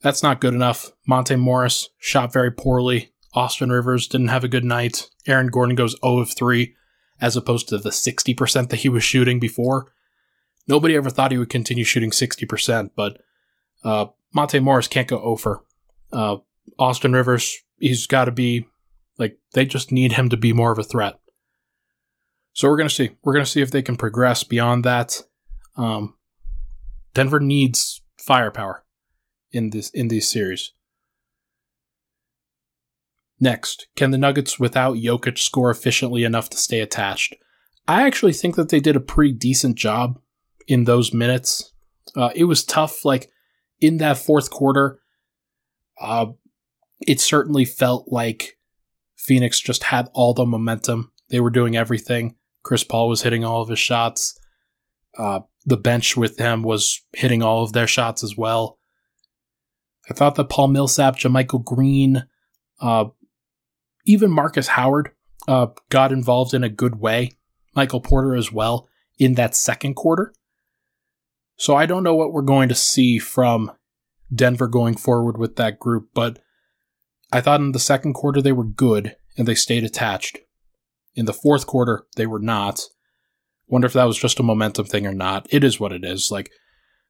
That's 0.00 0.22
not 0.22 0.40
good 0.40 0.54
enough. 0.54 0.92
Monte 1.08 1.34
Morris 1.36 1.88
shot 1.98 2.32
very 2.32 2.52
poorly. 2.52 3.10
Austin 3.34 3.70
Rivers 3.70 4.06
didn't 4.06 4.28
have 4.28 4.44
a 4.44 4.48
good 4.48 4.64
night. 4.64 5.10
Aaron 5.26 5.48
Gordon 5.48 5.74
goes 5.74 5.96
0 6.04 6.18
of 6.18 6.30
3, 6.30 6.72
as 7.20 7.36
opposed 7.36 7.68
to 7.68 7.78
the 7.78 7.90
60% 7.90 8.68
that 8.68 8.76
he 8.76 8.88
was 8.88 9.02
shooting 9.02 9.40
before. 9.40 9.92
Nobody 10.68 10.94
ever 10.96 11.10
thought 11.10 11.32
he 11.32 11.38
would 11.38 11.50
continue 11.50 11.84
shooting 11.84 12.10
60%, 12.10 12.90
but 12.94 13.20
uh, 13.82 14.06
Monte 14.32 14.60
Morris 14.60 14.88
can't 14.88 15.08
go 15.08 15.20
over. 15.20 15.64
Uh, 16.12 16.36
Austin 16.78 17.12
Rivers, 17.12 17.58
he's 17.78 18.06
got 18.06 18.26
to 18.26 18.32
be 18.32 18.66
like 19.18 19.38
they 19.52 19.64
just 19.64 19.92
need 19.92 20.12
him 20.12 20.28
to 20.28 20.36
be 20.36 20.52
more 20.52 20.72
of 20.72 20.78
a 20.78 20.84
threat. 20.84 21.20
So 22.52 22.68
we're 22.68 22.76
gonna 22.76 22.90
see. 22.90 23.10
We're 23.22 23.32
gonna 23.32 23.46
see 23.46 23.62
if 23.62 23.70
they 23.70 23.82
can 23.82 23.96
progress 23.96 24.42
beyond 24.42 24.84
that. 24.84 25.22
Um, 25.76 26.14
Denver 27.14 27.40
needs 27.40 28.02
firepower 28.18 28.84
in 29.52 29.70
this 29.70 29.90
in 29.90 30.08
these 30.08 30.28
series. 30.28 30.72
Next, 33.38 33.88
can 33.96 34.10
the 34.10 34.18
Nuggets 34.18 34.58
without 34.58 34.96
Jokic 34.96 35.38
score 35.38 35.70
efficiently 35.70 36.24
enough 36.24 36.50
to 36.50 36.58
stay 36.58 36.80
attached? 36.80 37.34
I 37.88 38.06
actually 38.06 38.34
think 38.34 38.56
that 38.56 38.68
they 38.68 38.80
did 38.80 38.96
a 38.96 39.00
pretty 39.00 39.32
decent 39.32 39.76
job 39.76 40.20
in 40.70 40.84
those 40.84 41.12
minutes. 41.12 41.72
Uh, 42.16 42.30
it 42.34 42.44
was 42.44 42.64
tough, 42.64 43.04
like 43.04 43.28
in 43.80 43.96
that 43.96 44.16
fourth 44.16 44.50
quarter. 44.50 45.00
Uh, 46.00 46.26
it 47.06 47.20
certainly 47.20 47.64
felt 47.64 48.06
like 48.08 48.56
Phoenix 49.16 49.60
just 49.60 49.82
had 49.84 50.08
all 50.14 50.32
the 50.32 50.46
momentum. 50.46 51.10
They 51.28 51.40
were 51.40 51.50
doing 51.50 51.76
everything. 51.76 52.36
Chris 52.62 52.84
Paul 52.84 53.08
was 53.08 53.22
hitting 53.22 53.44
all 53.44 53.62
of 53.62 53.68
his 53.68 53.80
shots. 53.80 54.38
Uh, 55.18 55.40
the 55.66 55.76
bench 55.76 56.16
with 56.16 56.38
him 56.38 56.62
was 56.62 57.02
hitting 57.14 57.42
all 57.42 57.64
of 57.64 57.72
their 57.72 57.88
shots 57.88 58.22
as 58.22 58.36
well. 58.36 58.78
I 60.08 60.14
thought 60.14 60.36
that 60.36 60.48
Paul 60.48 60.68
Millsap, 60.68 61.16
JaMychal 61.16 61.64
Green, 61.64 62.26
uh, 62.80 63.06
even 64.06 64.30
Markus 64.30 64.68
Howard 64.68 65.10
uh, 65.48 65.66
got 65.88 66.12
involved 66.12 66.54
in 66.54 66.62
a 66.62 66.68
good 66.68 67.00
way. 67.00 67.32
Michael 67.74 68.00
Porter 68.00 68.36
as 68.36 68.52
well 68.52 68.88
in 69.18 69.34
that 69.34 69.56
second 69.56 69.94
quarter. 69.94 70.32
So 71.60 71.76
I 71.76 71.84
don't 71.84 72.02
know 72.02 72.14
what 72.14 72.32
we're 72.32 72.40
going 72.40 72.70
to 72.70 72.74
see 72.74 73.18
from 73.18 73.70
Denver 74.34 74.66
going 74.66 74.96
forward 74.96 75.36
with 75.36 75.56
that 75.56 75.78
group, 75.78 76.08
but 76.14 76.38
I 77.30 77.42
thought 77.42 77.60
in 77.60 77.72
the 77.72 77.78
second 77.78 78.14
quarter 78.14 78.40
they 78.40 78.50
were 78.50 78.64
good 78.64 79.14
and 79.36 79.46
they 79.46 79.54
stayed 79.54 79.84
attached. 79.84 80.38
In 81.14 81.26
the 81.26 81.34
fourth 81.34 81.66
quarter, 81.66 82.06
they 82.16 82.26
were 82.26 82.38
not. 82.38 82.80
Wonder 83.66 83.84
if 83.84 83.92
that 83.92 84.04
was 84.04 84.16
just 84.16 84.40
a 84.40 84.42
momentum 84.42 84.86
thing 84.86 85.06
or 85.06 85.12
not. 85.12 85.48
It 85.50 85.62
is 85.62 85.78
what 85.78 85.92
it 85.92 86.02
is. 86.02 86.30
Like, 86.30 86.50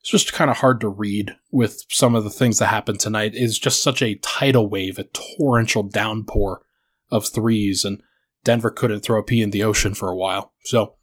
it's 0.00 0.10
just 0.10 0.32
kind 0.32 0.50
of 0.50 0.56
hard 0.56 0.80
to 0.80 0.88
read 0.88 1.36
with 1.52 1.84
some 1.88 2.16
of 2.16 2.24
the 2.24 2.28
things 2.28 2.58
that 2.58 2.66
happened 2.66 2.98
tonight. 2.98 3.36
It's 3.36 3.56
just 3.56 3.84
such 3.84 4.02
a 4.02 4.16
tidal 4.16 4.68
wave, 4.68 4.98
a 4.98 5.04
torrential 5.04 5.84
downpour 5.84 6.62
of 7.08 7.24
threes, 7.24 7.84
and 7.84 8.02
Denver 8.42 8.70
couldn't 8.70 9.00
throw 9.00 9.20
a 9.20 9.22
pea 9.22 9.42
in 9.42 9.52
the 9.52 9.62
ocean 9.62 9.94
for 9.94 10.08
a 10.08 10.16
while. 10.16 10.54
So 10.64 10.96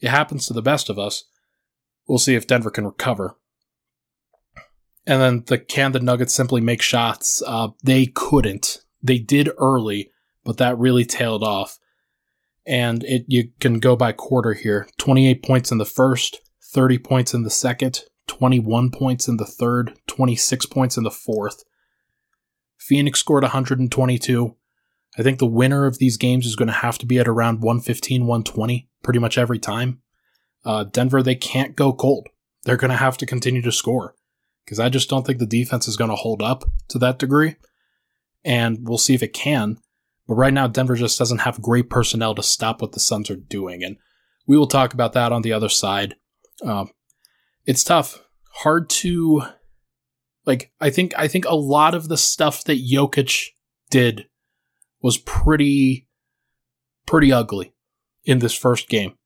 it 0.00 0.10
happens 0.10 0.46
to 0.46 0.52
the 0.52 0.62
best 0.62 0.88
of 0.88 0.96
us. 0.96 1.24
We'll 2.08 2.18
see 2.18 2.34
if 2.34 2.46
Denver 2.46 2.70
can 2.70 2.86
recover. 2.86 3.36
And 5.06 5.22
then 5.22 5.44
the 5.46 5.58
can 5.58 5.92
the 5.92 6.00
Nuggets 6.00 6.34
simply 6.34 6.60
make 6.60 6.82
shots? 6.82 7.42
Uh, 7.46 7.68
they 7.82 8.06
couldn't. 8.06 8.82
They 9.02 9.18
did 9.18 9.50
early, 9.58 10.10
but 10.44 10.56
that 10.56 10.78
really 10.78 11.04
tailed 11.04 11.42
off. 11.42 11.78
And 12.66 13.04
it 13.04 13.24
you 13.26 13.50
can 13.60 13.78
go 13.78 13.96
by 13.96 14.12
quarter 14.12 14.54
here. 14.54 14.88
28 14.98 15.42
points 15.42 15.70
in 15.70 15.78
the 15.78 15.86
first, 15.86 16.40
30 16.62 16.98
points 16.98 17.32
in 17.32 17.42
the 17.42 17.50
second, 17.50 18.02
21 18.26 18.90
points 18.90 19.28
in 19.28 19.38
the 19.38 19.46
third, 19.46 19.94
26 20.08 20.66
points 20.66 20.96
in 20.96 21.04
the 21.04 21.10
fourth. 21.10 21.62
Phoenix 22.78 23.18
scored 23.20 23.42
122. 23.42 24.54
I 25.18 25.22
think 25.22 25.38
the 25.38 25.46
winner 25.46 25.86
of 25.86 25.98
these 25.98 26.16
games 26.16 26.46
is 26.46 26.54
going 26.54 26.68
to 26.68 26.74
have 26.74 26.98
to 26.98 27.06
be 27.06 27.18
at 27.18 27.26
around 27.26 27.60
115, 27.60 28.26
120 28.26 28.88
pretty 29.02 29.18
much 29.18 29.38
every 29.38 29.58
time. 29.58 30.00
Uh, 30.68 30.84
Denver, 30.84 31.22
they 31.22 31.34
can't 31.34 31.74
go 31.74 31.94
cold. 31.94 32.28
They're 32.64 32.76
going 32.76 32.90
to 32.90 32.96
have 32.98 33.16
to 33.18 33.26
continue 33.26 33.62
to 33.62 33.72
score 33.72 34.14
because 34.66 34.78
I 34.78 34.90
just 34.90 35.08
don't 35.08 35.26
think 35.26 35.38
the 35.38 35.46
defense 35.46 35.88
is 35.88 35.96
going 35.96 36.10
to 36.10 36.16
hold 36.16 36.42
up 36.42 36.70
to 36.88 36.98
that 36.98 37.18
degree. 37.18 37.56
And 38.44 38.86
we'll 38.86 38.98
see 38.98 39.14
if 39.14 39.22
it 39.22 39.32
can. 39.32 39.78
But 40.26 40.34
right 40.34 40.52
now, 40.52 40.66
Denver 40.66 40.94
just 40.94 41.18
doesn't 41.18 41.38
have 41.38 41.62
great 41.62 41.88
personnel 41.88 42.34
to 42.34 42.42
stop 42.42 42.82
what 42.82 42.92
the 42.92 43.00
Suns 43.00 43.30
are 43.30 43.36
doing. 43.36 43.82
And 43.82 43.96
we 44.46 44.58
will 44.58 44.66
talk 44.66 44.92
about 44.92 45.14
that 45.14 45.32
on 45.32 45.40
the 45.40 45.54
other 45.54 45.70
side. 45.70 46.16
Uh, 46.62 46.84
it's 47.64 47.82
tough. 47.82 48.22
Hard 48.56 48.90
to 48.90 49.44
like 50.44 50.70
I 50.82 50.90
think 50.90 51.14
I 51.16 51.28
think 51.28 51.46
a 51.46 51.54
lot 51.54 51.94
of 51.94 52.08
the 52.08 52.18
stuff 52.18 52.64
that 52.64 52.84
Jokic 52.84 53.46
did 53.88 54.26
was 55.00 55.16
pretty 55.16 56.08
pretty 57.06 57.32
ugly 57.32 57.72
in 58.24 58.40
this 58.40 58.54
first 58.54 58.90
game. 58.90 59.17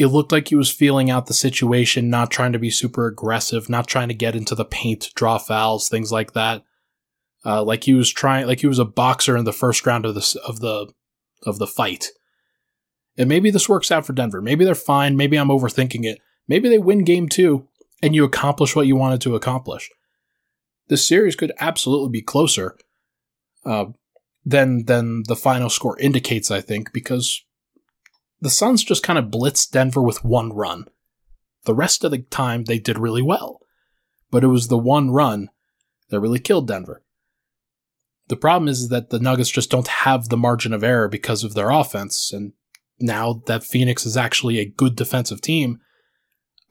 It 0.00 0.06
looked 0.06 0.32
like 0.32 0.48
he 0.48 0.56
was 0.56 0.70
feeling 0.70 1.10
out 1.10 1.26
the 1.26 1.34
situation, 1.34 2.08
not 2.08 2.30
trying 2.30 2.54
to 2.54 2.58
be 2.58 2.70
super 2.70 3.06
aggressive, 3.06 3.68
not 3.68 3.86
trying 3.86 4.08
to 4.08 4.14
get 4.14 4.34
into 4.34 4.54
the 4.54 4.64
paint, 4.64 5.10
draw 5.14 5.36
fouls, 5.36 5.90
things 5.90 6.10
like 6.10 6.32
that. 6.32 6.64
Uh, 7.44 7.62
like 7.62 7.84
he 7.84 7.92
was 7.92 8.10
trying, 8.10 8.46
like 8.46 8.60
he 8.60 8.66
was 8.66 8.78
a 8.78 8.86
boxer 8.86 9.36
in 9.36 9.44
the 9.44 9.52
first 9.52 9.84
round 9.84 10.06
of 10.06 10.14
the 10.14 10.40
of 10.48 10.60
the 10.60 10.90
of 11.44 11.58
the 11.58 11.66
fight. 11.66 12.06
And 13.18 13.28
maybe 13.28 13.50
this 13.50 13.68
works 13.68 13.90
out 13.90 14.06
for 14.06 14.14
Denver. 14.14 14.40
Maybe 14.40 14.64
they're 14.64 14.74
fine. 14.74 15.18
Maybe 15.18 15.36
I'm 15.36 15.48
overthinking 15.48 16.06
it. 16.06 16.18
Maybe 16.48 16.70
they 16.70 16.78
win 16.78 17.04
game 17.04 17.28
two 17.28 17.68
and 18.02 18.14
you 18.14 18.24
accomplish 18.24 18.74
what 18.74 18.86
you 18.86 18.96
wanted 18.96 19.20
to 19.20 19.34
accomplish. 19.34 19.90
This 20.88 21.06
series 21.06 21.36
could 21.36 21.52
absolutely 21.60 22.08
be 22.08 22.22
closer 22.22 22.78
uh, 23.66 23.84
than 24.46 24.86
than 24.86 25.24
the 25.28 25.36
final 25.36 25.68
score 25.68 25.98
indicates. 25.98 26.50
I 26.50 26.62
think 26.62 26.90
because 26.94 27.44
the 28.40 28.50
Suns 28.50 28.82
just 28.82 29.02
kind 29.02 29.18
of 29.18 29.26
blitzed 29.26 29.70
Denver 29.70 30.02
with 30.02 30.24
one 30.24 30.52
run. 30.52 30.86
The 31.64 31.74
rest 31.74 32.04
of 32.04 32.10
the 32.10 32.18
time 32.18 32.64
they 32.64 32.78
did 32.78 32.98
really 32.98 33.22
well, 33.22 33.60
but 34.30 34.42
it 34.42 34.48
was 34.48 34.68
the 34.68 34.78
one 34.78 35.10
run 35.10 35.50
that 36.08 36.20
really 36.20 36.38
killed 36.38 36.66
Denver. 36.66 37.02
The 38.28 38.36
problem 38.36 38.68
is 38.68 38.88
that 38.88 39.10
the 39.10 39.18
Nuggets 39.18 39.50
just 39.50 39.70
don't 39.70 39.88
have 39.88 40.28
the 40.28 40.36
margin 40.36 40.72
of 40.72 40.84
error 40.84 41.08
because 41.08 41.44
of 41.44 41.54
their 41.54 41.70
offense, 41.70 42.32
and 42.32 42.52
now 42.98 43.42
that 43.46 43.64
Phoenix 43.64 44.06
is 44.06 44.16
actually 44.16 44.58
a 44.58 44.64
good 44.64 44.96
defensive 44.96 45.40
team, 45.40 45.80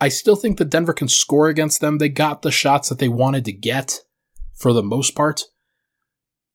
I 0.02 0.08
still 0.08 0.36
think 0.36 0.58
that 0.58 0.70
Denver 0.70 0.94
can 0.94 1.10
score 1.10 1.50
against 1.50 1.82
them. 1.82 1.98
They 1.98 2.10
got 2.10 2.42
the 2.42 2.52
shots 2.52 2.90
that 2.90 3.00
they 3.00 3.10
wanted 3.10 3.46
to 3.46 3.52
get 3.52 4.00
for 4.56 4.72
the 4.72 4.84
most 4.84 5.16
part 5.16 5.44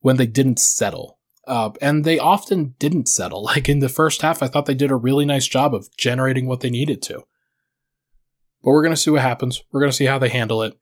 when 0.01 0.17
they 0.17 0.27
didn't 0.27 0.59
settle. 0.59 1.19
Uh, 1.47 1.71
and 1.81 2.05
they 2.05 2.19
often 2.19 2.75
didn't 2.79 3.09
settle. 3.09 3.43
Like 3.55 3.69
in 3.69 3.81
the 3.81 3.89
first 3.89 4.23
half, 4.23 4.43
I 4.43 4.49
thought 4.49 4.67
they 4.67 4.75
did 4.75 4.91
a 4.91 4.97
really 4.97 5.25
nice 5.25 5.47
job 5.47 5.75
of 5.75 5.95
generating 5.97 6.47
what 6.47 6.61
they 6.61 6.71
needed 6.71 7.03
to. 7.03 7.25
But 8.63 8.71
we're 8.71 8.83
going 8.83 8.95
to 8.95 9.01
see 9.01 9.11
what 9.11 9.21
happens. 9.21 9.63
We're 9.71 9.81
going 9.81 9.91
to 9.91 9.97
see 9.97 10.07
how 10.07 10.19
they 10.19 10.31
handle 10.31 10.63
it. 10.63 10.79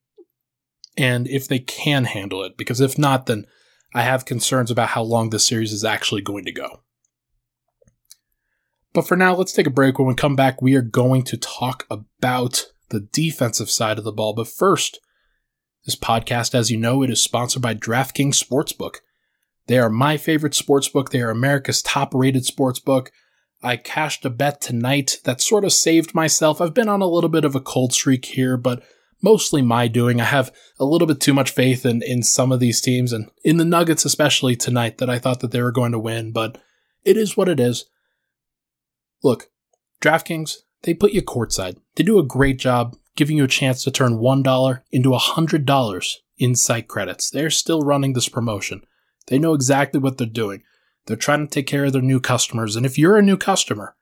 And 0.97 1.27
if 1.27 1.49
they 1.49 1.59
can 1.59 2.05
handle 2.05 2.43
it, 2.45 2.57
because 2.57 2.81
if 2.81 2.99
not, 2.99 3.27
then 3.27 3.47
I 3.95 4.03
have 4.03 4.25
concerns 4.25 4.71
about 4.71 4.91
how 4.91 5.03
long 5.03 5.31
this 5.31 5.47
series 5.47 5.73
is 5.73 5.85
actually 5.85 6.23
going 6.23 6.45
to 6.45 6.53
go. 6.53 6.83
But 8.93 9.09
for 9.09 9.17
now, 9.17 9.35
let's 9.35 9.53
take 9.53 9.67
a 9.67 9.71
break. 9.71 9.99
When 9.99 10.09
we 10.09 10.15
come 10.15 10.37
back, 10.37 10.61
we 10.61 10.75
are 10.75 10.83
going 10.83 11.23
to 11.25 11.37
talk 11.37 11.87
about 11.91 12.67
the 12.91 13.01
defensive 13.01 13.71
side 13.71 13.99
of 13.99 14.05
the 14.05 14.13
ball. 14.13 14.35
But 14.35 14.49
first, 14.49 15.01
this 15.85 15.97
podcast, 15.97 16.55
as 16.55 16.71
you 16.71 16.77
know, 16.77 17.03
it 17.03 17.11
is 17.11 17.23
sponsored 17.23 17.63
by 17.63 17.75
DraftKings 17.75 18.43
Sportsbook. 18.43 18.97
They 19.73 19.79
are 19.79 19.89
my 19.89 20.19
favorite 20.19 20.53
sports 20.53 20.91
book. 20.91 21.13
They 21.13 21.23
are 21.23 21.31
America's 21.31 21.81
top 21.81 22.13
rated 22.13 22.45
sports 22.45 22.79
book. 22.79 23.11
I 23.63 23.79
cashed 23.79 24.23
a 24.27 24.29
bet 24.29 24.61
tonight 24.61 25.17
that 25.25 25.41
sort 25.41 25.65
of 25.65 25.73
saved 25.73 26.15
myself. 26.15 26.61
I've 26.61 26.75
been 26.75 26.91
on 26.91 27.01
a 27.01 27.07
little 27.07 27.31
bit 27.31 27.47
of 27.47 27.55
a 27.55 27.61
cold 27.61 27.95
streak 27.95 28.27
here, 28.27 28.59
but 28.59 28.83
mostly 29.23 29.63
my 29.63 29.89
doing. 29.89 30.21
I 30.21 30.25
have 30.25 30.53
a 30.79 30.85
little 30.85 31.09
bit 31.09 31.21
too 31.21 31.33
much 31.33 31.53
faith 31.53 31.87
in, 31.87 32.03
in 32.03 32.23
some 32.23 32.53
of 32.53 32.61
these 32.61 32.83
teams 32.83 33.15
and 33.15 33.31
in 33.45 33.57
the 33.57 33.65
Nuggets, 33.65 34.05
especially 34.05 34.57
tonight, 34.57 34.99
that 34.99 35.09
I 35.09 35.19
thought 35.19 35.41
that 35.41 35.53
they 35.53 35.63
were 35.63 35.73
going 35.73 35.93
to 35.93 35.99
win, 35.99 36.33
but 36.33 36.59
it 37.03 37.17
is 37.17 37.39
what 37.39 37.49
it 37.49 37.59
is. 37.59 37.87
Look, 39.25 39.49
DraftKings, 40.03 40.57
they 40.83 40.93
put 40.93 41.13
you 41.13 41.23
courtside. 41.23 41.79
They 41.95 42.05
do 42.05 42.19
a 42.19 42.27
great 42.27 42.59
job 42.59 42.95
giving 43.17 43.39
you 43.39 43.45
a 43.45 43.49
chance 43.49 43.85
to 43.85 43.91
turn 43.91 44.19
$1 44.19 44.83
into 44.91 45.09
$100 45.09 46.17
in 46.37 46.55
site 46.57 46.89
credits. 46.89 47.31
They're 47.31 47.49
still 47.49 47.81
running 47.81 48.13
this 48.13 48.29
promotion. 48.29 48.83
They 49.29 49.39
know 49.39 49.55
exactly 49.55 50.01
what 50.01 50.19
they're 50.19 50.27
doing. 50.27 50.63
They're 51.07 51.17
trying 51.17 51.47
to 51.47 51.51
take 51.51 51.67
care 51.67 51.85
of 51.85 51.93
their 51.93 52.03
new 52.03 52.21
customers. 52.21 52.77
And 52.77 52.87
if 52.87 52.99
you're 52.99 53.17
a 53.17 53.23
new 53.23 53.37
customer, 53.37 53.97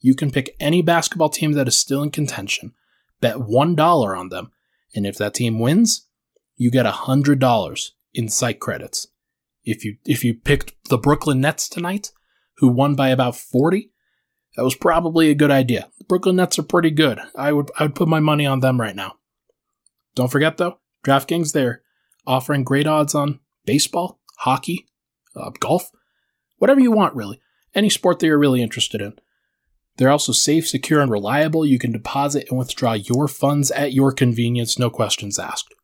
you 0.00 0.14
can 0.14 0.30
pick 0.30 0.54
any 0.60 0.82
basketball 0.82 1.28
team 1.28 1.52
that 1.52 1.68
is 1.68 1.78
still 1.78 2.02
in 2.02 2.10
contention, 2.10 2.72
bet 3.20 3.36
$1 3.36 4.18
on 4.18 4.28
them, 4.28 4.52
and 4.94 5.06
if 5.06 5.16
that 5.18 5.34
team 5.34 5.58
wins, 5.58 6.06
you 6.56 6.70
get 6.70 6.86
$100 6.86 7.90
in 8.14 8.28
site 8.28 8.60
credits. 8.60 9.08
If 9.64 9.84
you 9.84 9.96
if 10.06 10.24
you 10.24 10.34
picked 10.34 10.88
the 10.88 10.98
Brooklyn 10.98 11.40
Nets 11.40 11.68
tonight, 11.68 12.10
who 12.56 12.68
won 12.68 12.94
by 12.94 13.10
about 13.10 13.36
40, 13.36 13.90
that 14.56 14.64
was 14.64 14.74
probably 14.74 15.30
a 15.30 15.34
good 15.34 15.50
idea. 15.50 15.90
The 15.98 16.04
Brooklyn 16.04 16.36
Nets 16.36 16.58
are 16.58 16.62
pretty 16.62 16.90
good. 16.90 17.20
I 17.36 17.52
would 17.52 17.70
I 17.78 17.84
would 17.84 17.94
put 17.94 18.08
my 18.08 18.20
money 18.20 18.46
on 18.46 18.60
them 18.60 18.80
right 18.80 18.96
now. 18.96 19.16
Don't 20.14 20.32
forget 20.32 20.56
though, 20.56 20.78
DraftKings 21.04 21.52
there 21.52 21.82
offering 22.26 22.64
great 22.64 22.86
odds 22.86 23.14
on 23.14 23.40
baseball, 23.64 24.17
hockey, 24.38 24.86
uh, 25.36 25.50
golf, 25.60 25.90
whatever 26.58 26.80
you 26.80 26.92
want 26.92 27.14
really. 27.14 27.40
Any 27.74 27.90
sport 27.90 28.18
that 28.18 28.26
you're 28.26 28.38
really 28.38 28.62
interested 28.62 29.00
in. 29.00 29.14
They're 29.96 30.10
also 30.10 30.32
safe, 30.32 30.66
secure, 30.66 31.00
and 31.00 31.10
reliable. 31.10 31.66
You 31.66 31.78
can 31.78 31.92
deposit 31.92 32.46
and 32.48 32.58
withdraw 32.58 32.92
your 32.92 33.28
funds 33.28 33.70
at 33.72 33.92
your 33.92 34.12
convenience, 34.12 34.78
no 34.78 34.90
questions 34.90 35.38
asked. 35.38 35.74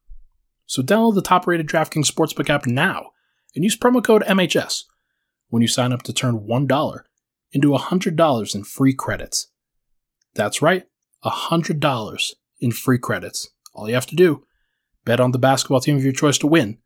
So 0.66 0.82
download 0.82 1.14
the 1.14 1.22
top-rated 1.22 1.68
DraftKings 1.68 2.10
Sportsbook 2.10 2.48
app 2.48 2.66
now 2.66 3.10
and 3.54 3.64
use 3.64 3.76
promo 3.76 4.02
code 4.02 4.22
MHS 4.22 4.84
when 5.48 5.62
you 5.62 5.68
sign 5.68 5.92
up 5.92 6.02
to 6.02 6.12
turn 6.12 6.46
$1 6.48 7.00
into 7.52 7.68
$100 7.68 8.54
in 8.54 8.64
free 8.64 8.94
credits. 8.94 9.48
That's 10.34 10.62
right, 10.62 10.84
$100 11.24 12.32
in 12.60 12.72
free 12.72 12.98
credits. 12.98 13.48
All 13.74 13.88
you 13.88 13.94
have 13.94 14.06
to 14.06 14.16
do, 14.16 14.44
bet 15.04 15.20
on 15.20 15.32
the 15.32 15.38
basketball 15.38 15.80
team 15.80 15.96
of 15.96 16.04
your 16.04 16.12
choice 16.12 16.38
to 16.38 16.46
win. 16.46 16.78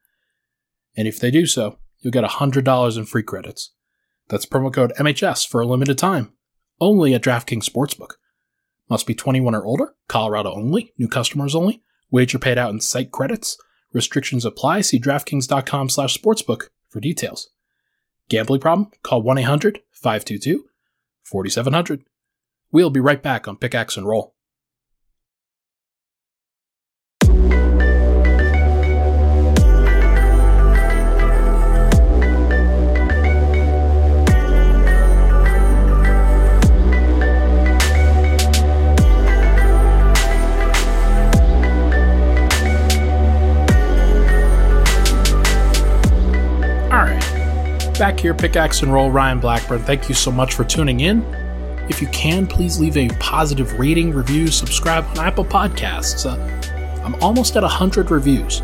And 0.99 1.07
if 1.07 1.21
they 1.21 1.31
do 1.31 1.47
so, 1.47 1.79
you'll 2.01 2.11
get 2.11 2.25
$100 2.25 2.99
in 2.99 3.05
free 3.05 3.23
credits. 3.23 3.73
That's 4.29 4.45
promo 4.45 4.75
code 4.75 4.93
MHS 4.99 5.47
for 5.49 5.61
a 5.61 5.67
limited 5.67 5.97
time, 5.97 6.33
only 6.81 7.15
at 7.15 7.23
DraftKings 7.23 7.71
Sportsbook. 7.71 8.15
Must 8.91 9.07
be 9.07 9.15
21 9.15 9.55
or 9.55 9.65
older, 9.65 9.95
Colorado 10.09 10.53
only, 10.53 10.93
new 10.99 11.07
customers 11.07 11.55
only, 11.55 11.83
wager 12.11 12.41
paid 12.41 12.59
out 12.59 12.73
in 12.73 12.81
site 12.81 13.13
credits. 13.13 13.57
Restrictions 13.93 14.45
apply. 14.45 14.81
See 14.81 14.99
DraftKings.com 14.99 15.89
slash 15.89 16.19
sportsbook 16.19 16.65
for 16.89 16.99
details. 16.99 17.49
Gambling 18.29 18.61
problem? 18.61 18.91
Call 19.05 19.23
1 19.23 19.39
800 19.39 19.81
522 19.93 20.65
4700. 21.23 22.05
We'll 22.73 22.91
be 22.91 23.01
right 23.01 23.23
back 23.23 23.47
on 23.47 23.57
Pickaxe 23.57 23.97
and 23.97 24.07
Roll. 24.07 24.35
Back 47.99 48.21
here, 48.21 48.33
Pickaxe 48.33 48.83
and 48.83 48.93
Roll, 48.93 49.11
Ryan 49.11 49.41
Blackburn. 49.41 49.83
Thank 49.83 50.09
you 50.09 50.15
so 50.15 50.31
much 50.31 50.55
for 50.55 50.63
tuning 50.63 51.01
in. 51.01 51.25
If 51.89 52.01
you 52.01 52.07
can, 52.09 52.47
please 52.47 52.79
leave 52.79 52.97
a 52.97 53.09
positive 53.19 53.77
rating, 53.77 54.13
review, 54.13 54.47
subscribe 54.49 55.05
on 55.19 55.19
Apple 55.19 55.45
Podcasts. 55.45 56.25
Uh, 56.25 57.03
I'm 57.03 57.17
almost 57.17 57.57
at 57.57 57.63
100 57.63 58.13
reviews, 58.13 58.63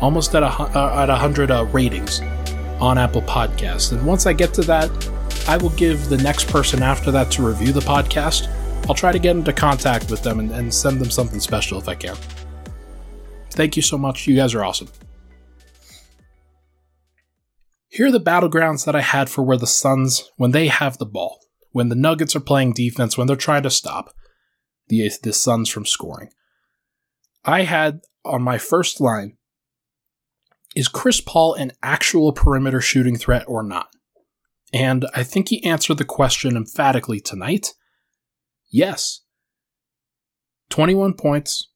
almost 0.00 0.34
at, 0.34 0.42
a, 0.42 0.46
uh, 0.46 1.02
at 1.02 1.10
100 1.10 1.50
uh, 1.50 1.66
ratings 1.66 2.20
on 2.80 2.96
Apple 2.96 3.20
Podcasts. 3.20 3.92
And 3.92 4.06
once 4.06 4.24
I 4.24 4.32
get 4.32 4.54
to 4.54 4.62
that, 4.62 4.90
I 5.46 5.58
will 5.58 5.70
give 5.70 6.08
the 6.08 6.16
next 6.16 6.48
person 6.48 6.82
after 6.82 7.10
that 7.10 7.30
to 7.32 7.46
review 7.46 7.72
the 7.72 7.80
podcast. 7.80 8.48
I'll 8.88 8.94
try 8.94 9.12
to 9.12 9.18
get 9.18 9.36
into 9.36 9.52
contact 9.52 10.10
with 10.10 10.22
them 10.22 10.40
and, 10.40 10.50
and 10.50 10.72
send 10.72 10.98
them 10.98 11.10
something 11.10 11.40
special 11.40 11.78
if 11.78 11.88
I 11.90 11.94
can. 11.94 12.16
Thank 13.50 13.76
you 13.76 13.82
so 13.82 13.98
much. 13.98 14.26
You 14.26 14.34
guys 14.34 14.54
are 14.54 14.64
awesome. 14.64 14.88
Here 17.92 18.06
are 18.06 18.10
the 18.10 18.18
battlegrounds 18.18 18.86
that 18.86 18.96
I 18.96 19.02
had 19.02 19.28
for 19.28 19.42
where 19.42 19.58
the 19.58 19.66
Suns, 19.66 20.30
when 20.36 20.52
they 20.52 20.68
have 20.68 20.96
the 20.96 21.04
ball, 21.04 21.40
when 21.72 21.90
the 21.90 21.94
Nuggets 21.94 22.34
are 22.34 22.40
playing 22.40 22.72
defense, 22.72 23.18
when 23.18 23.26
they're 23.26 23.36
trying 23.36 23.64
to 23.64 23.70
stop 23.70 24.14
the, 24.88 25.10
the 25.22 25.34
Suns 25.34 25.68
from 25.68 25.84
scoring. 25.84 26.30
I 27.44 27.64
had 27.64 28.00
on 28.24 28.40
my 28.42 28.56
first 28.56 28.98
line 28.98 29.36
is 30.74 30.88
Chris 30.88 31.20
Paul 31.20 31.52
an 31.52 31.72
actual 31.82 32.32
perimeter 32.32 32.80
shooting 32.80 33.18
threat 33.18 33.44
or 33.46 33.62
not? 33.62 33.88
And 34.72 35.04
I 35.14 35.22
think 35.22 35.50
he 35.50 35.62
answered 35.62 35.98
the 35.98 36.06
question 36.06 36.56
emphatically 36.56 37.20
tonight. 37.20 37.74
Yes. 38.70 39.20
21 40.70 41.12
points, 41.12 41.68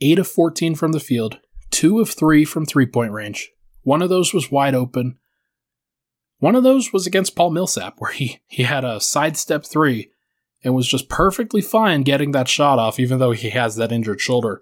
8 0.00 0.18
of 0.18 0.26
14 0.26 0.74
from 0.74 0.90
the 0.90 0.98
field, 0.98 1.38
2 1.70 2.00
of 2.00 2.10
3 2.10 2.44
from 2.44 2.66
three 2.66 2.86
point 2.86 3.12
range. 3.12 3.52
One 3.82 4.02
of 4.02 4.08
those 4.08 4.34
was 4.34 4.50
wide 4.50 4.74
open. 4.74 5.20
One 6.44 6.56
of 6.56 6.62
those 6.62 6.92
was 6.92 7.06
against 7.06 7.34
Paul 7.34 7.52
Millsap, 7.52 7.94
where 7.96 8.12
he, 8.12 8.40
he 8.46 8.64
had 8.64 8.84
a 8.84 9.00
sidestep 9.00 9.64
three 9.64 10.10
and 10.62 10.74
was 10.74 10.86
just 10.86 11.08
perfectly 11.08 11.62
fine 11.62 12.02
getting 12.02 12.32
that 12.32 12.48
shot 12.48 12.78
off, 12.78 13.00
even 13.00 13.18
though 13.18 13.30
he 13.30 13.48
has 13.48 13.76
that 13.76 13.90
injured 13.90 14.20
shoulder. 14.20 14.60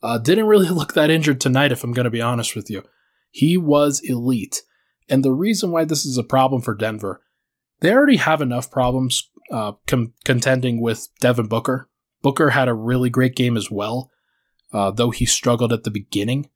Uh, 0.00 0.16
didn't 0.16 0.46
really 0.46 0.68
look 0.70 0.94
that 0.94 1.10
injured 1.10 1.40
tonight, 1.40 1.72
if 1.72 1.82
I'm 1.82 1.92
going 1.92 2.04
to 2.04 2.10
be 2.10 2.20
honest 2.20 2.54
with 2.54 2.70
you. 2.70 2.84
He 3.32 3.56
was 3.56 4.00
elite. 4.04 4.62
And 5.08 5.24
the 5.24 5.32
reason 5.32 5.72
why 5.72 5.84
this 5.84 6.06
is 6.06 6.16
a 6.16 6.22
problem 6.22 6.62
for 6.62 6.72
Denver, 6.72 7.20
they 7.80 7.92
already 7.92 8.18
have 8.18 8.40
enough 8.40 8.70
problems 8.70 9.28
uh, 9.50 9.72
com- 9.88 10.14
contending 10.24 10.80
with 10.80 11.08
Devin 11.18 11.48
Booker. 11.48 11.90
Booker 12.22 12.50
had 12.50 12.68
a 12.68 12.74
really 12.74 13.10
great 13.10 13.34
game 13.34 13.56
as 13.56 13.72
well, 13.72 14.12
uh, 14.72 14.92
though 14.92 15.10
he 15.10 15.26
struggled 15.26 15.72
at 15.72 15.82
the 15.82 15.90
beginning. 15.90 16.48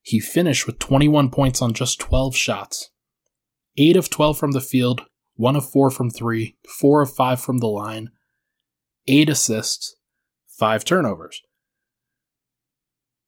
He 0.00 0.20
finished 0.20 0.64
with 0.64 0.78
21 0.78 1.28
points 1.30 1.60
on 1.60 1.72
just 1.72 1.98
12 1.98 2.36
shots. 2.36 2.92
8 3.78 3.96
of 3.96 4.10
12 4.10 4.38
from 4.38 4.52
the 4.52 4.60
field, 4.60 5.02
1 5.36 5.56
of 5.56 5.68
4 5.70 5.90
from 5.90 6.10
3, 6.10 6.56
4 6.80 7.02
of 7.02 7.14
5 7.14 7.40
from 7.40 7.58
the 7.58 7.68
line, 7.68 8.10
8 9.06 9.28
assists, 9.28 9.96
5 10.48 10.84
turnovers. 10.84 11.42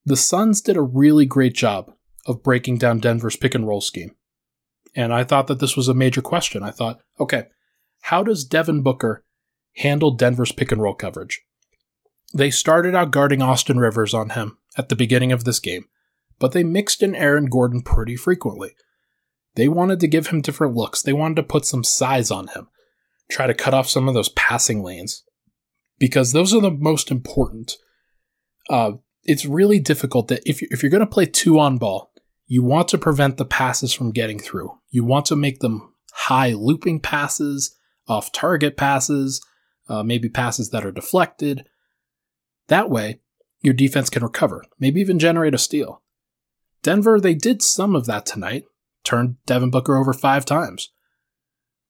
The 0.05 0.17
Suns 0.17 0.62
did 0.62 0.76
a 0.76 0.83
really 0.83 1.26
great 1.26 1.55
job 1.55 1.93
of 2.26 2.43
breaking 2.43 2.78
down 2.78 2.99
Denver's 2.99 3.37
pick 3.37 3.55
and 3.55 3.67
roll 3.67 3.81
scheme. 3.81 4.14
And 4.95 5.12
I 5.12 5.23
thought 5.23 5.49
that 5.49 5.61
this 5.61 5.76
was 5.76 5.88
a 5.88 5.95
major 5.95 6.23
question. 6.23 6.62
I 6.62 6.71
thought, 6.71 7.00
okay, 7.21 7.45
how 8.02 8.23
does 8.23 8.45
Devin 8.45 8.83
Booker 8.83 9.25
handle 9.76 10.12
Denver's 10.12 10.52
pick 10.52 10.73
and 10.73 10.81
roll 10.81 10.95
coverage? 10.95 11.43
They 12.35 12.50
started 12.50 12.95
out 12.95 13.11
guarding 13.11 13.43
Austin 13.43 13.78
Rivers 13.78 14.14
on 14.14 14.31
him 14.31 14.59
at 14.76 14.88
the 14.88 14.97
beginning 14.97 15.33
of 15.33 15.45
this 15.45 15.61
game, 15.61 15.87
but 16.38 16.52
they 16.52 16.64
mixed 16.64 17.02
in 17.02 17.14
Aaron 17.14 17.47
Gordon 17.47 17.83
pretty 17.83 18.17
frequently. 18.17 18.71
They 19.59 19.67
wanted 19.67 19.99
to 20.00 20.07
give 20.07 20.29
him 20.29 20.41
different 20.41 20.77
looks. 20.77 21.03
They 21.03 21.12
wanted 21.12 21.35
to 21.35 21.43
put 21.43 21.67
some 21.67 21.83
size 21.83 22.31
on 22.31 22.47
him, 22.47 22.69
try 23.29 23.49
to 23.49 23.55
cut 23.55 23.75
off 23.75 23.88
some 23.88 24.07
of 24.07 24.15
those 24.15 24.29
passing 24.29 24.85
lanes, 24.85 25.25
because 25.99 26.31
those 26.31 26.55
are 26.55 26.61
the 26.61 26.71
most 26.71 27.11
important. 27.11 27.73
Uh, 28.71 28.93
it's 29.25 29.45
really 29.45 29.81
difficult 29.81 30.29
that 30.29 30.49
if 30.49 30.62
if 30.62 30.81
you're 30.81 30.91
going 30.91 31.00
to 31.00 31.07
play 31.07 31.27
two 31.27 31.59
on 31.59 31.77
ball, 31.77 32.12
you 32.47 32.62
want 32.62 32.87
to 32.88 32.99
prevent 32.99 33.37
the 33.37 33.45
passes 33.45 33.93
from 33.93 34.12
getting 34.12 34.38
through. 34.38 34.79
You 34.91 35.03
want 35.03 35.27
to 35.27 35.35
make 35.35 35.59
them 35.59 35.93
high 36.12 36.53
looping 36.53 37.00
passes, 37.00 37.77
off 38.07 38.31
target 38.31 38.77
passes, 38.77 39.45
uh, 39.88 40.05
maybe 40.05 40.29
passes 40.29 40.71
that 40.71 40.87
are 40.87 40.93
deflected. 40.93 41.67
That 42.68 42.90
way, 42.90 43.23
your 43.61 43.75
defense 43.75 44.09
can 44.09 44.23
recover, 44.23 44.62
maybe 44.79 45.01
even 45.01 45.18
generate 45.18 45.53
a 45.53 45.59
steal. 45.59 46.01
Denver, 46.85 47.18
they 47.18 47.35
did 47.35 47.61
some 47.61 47.97
of 47.97 48.07
that 48.07 48.25
tonight, 48.25 48.62
turned 49.09 49.37
Devin 49.47 49.71
Booker 49.71 49.97
over 49.97 50.12
five 50.12 50.44
times. 50.44 50.90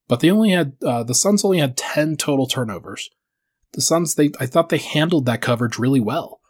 But 0.07 0.21
they 0.21 0.31
only 0.31 0.51
had, 0.51 0.77
uh, 0.85 1.03
the 1.03 1.15
Suns 1.15 1.45
only 1.45 1.59
had 1.59 1.77
10 1.77 2.17
total 2.17 2.47
turnovers. 2.47 3.11
The 3.73 3.83
Suns, 3.83 4.15
they, 4.15 4.31
I 4.41 4.47
thought 4.47 4.69
they 4.69 4.79
handled 4.79 5.27
that 5.27 5.43
coverage 5.43 5.79
really 5.79 6.01
well. 6.01 6.41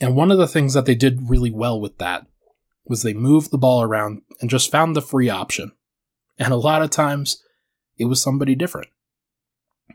And 0.00 0.14
one 0.14 0.30
of 0.30 0.38
the 0.38 0.46
things 0.46 0.74
that 0.74 0.86
they 0.86 0.94
did 0.94 1.28
really 1.28 1.50
well 1.50 1.80
with 1.80 1.98
that 1.98 2.26
was 2.86 3.02
they 3.02 3.12
moved 3.12 3.50
the 3.50 3.58
ball 3.58 3.82
around 3.82 4.22
and 4.40 4.48
just 4.48 4.70
found 4.70 4.94
the 4.94 5.02
free 5.02 5.28
option. 5.28 5.72
And 6.38 6.52
a 6.52 6.56
lot 6.56 6.80
of 6.80 6.90
times 6.90 7.42
it 7.98 8.04
was 8.04 8.22
somebody 8.22 8.54
different. 8.54 8.88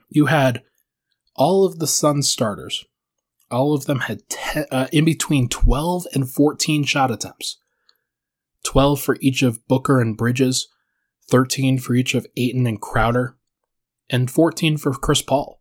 You 0.10 0.26
had 0.26 0.62
all 1.36 1.66
of 1.66 1.80
the 1.80 1.88
Suns 1.88 2.28
starters, 2.28 2.86
all 3.50 3.74
of 3.74 3.86
them 3.86 4.02
had 4.02 4.28
ten, 4.30 4.66
uh, 4.72 4.88
in 4.92 5.06
between 5.06 5.48
12 5.48 6.06
and 6.14 6.30
14 6.30 6.84
shot 6.84 7.10
attempts. 7.10 7.63
12 8.64 9.02
for 9.02 9.18
each 9.22 9.42
of 9.42 9.66
Booker 9.68 10.00
and 10.00 10.18
Bridges, 10.18 10.68
13 11.30 11.80
for 11.80 11.96
each 11.96 12.16
of 12.16 12.28
Ayton 12.38 12.68
and 12.68 12.82
Crowder, 12.82 13.38
and 14.10 14.30
14 14.30 14.78
for 14.78 14.94
Chris 14.94 15.22
Paul. 15.22 15.60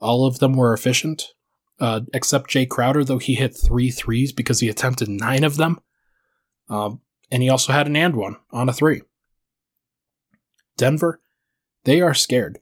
All 0.00 0.26
of 0.26 0.38
them 0.38 0.54
were 0.54 0.72
efficient, 0.72 1.24
uh, 1.80 2.00
except 2.12 2.50
Jae 2.50 2.68
Crowder, 2.68 3.04
though 3.04 3.18
he 3.18 3.34
hit 3.34 3.56
three 3.56 3.90
threes 3.90 4.32
because 4.32 4.60
he 4.60 4.68
attempted 4.68 5.08
nine 5.08 5.44
of 5.44 5.56
them. 5.56 5.80
Um, 6.68 7.00
and 7.30 7.42
he 7.42 7.48
also 7.48 7.72
had 7.72 7.86
an 7.86 7.96
and 7.96 8.14
one 8.16 8.36
on 8.50 8.68
a 8.68 8.72
three. 8.72 9.02
Denver, 10.76 11.20
they 11.84 12.00
are 12.00 12.14
scared 12.14 12.58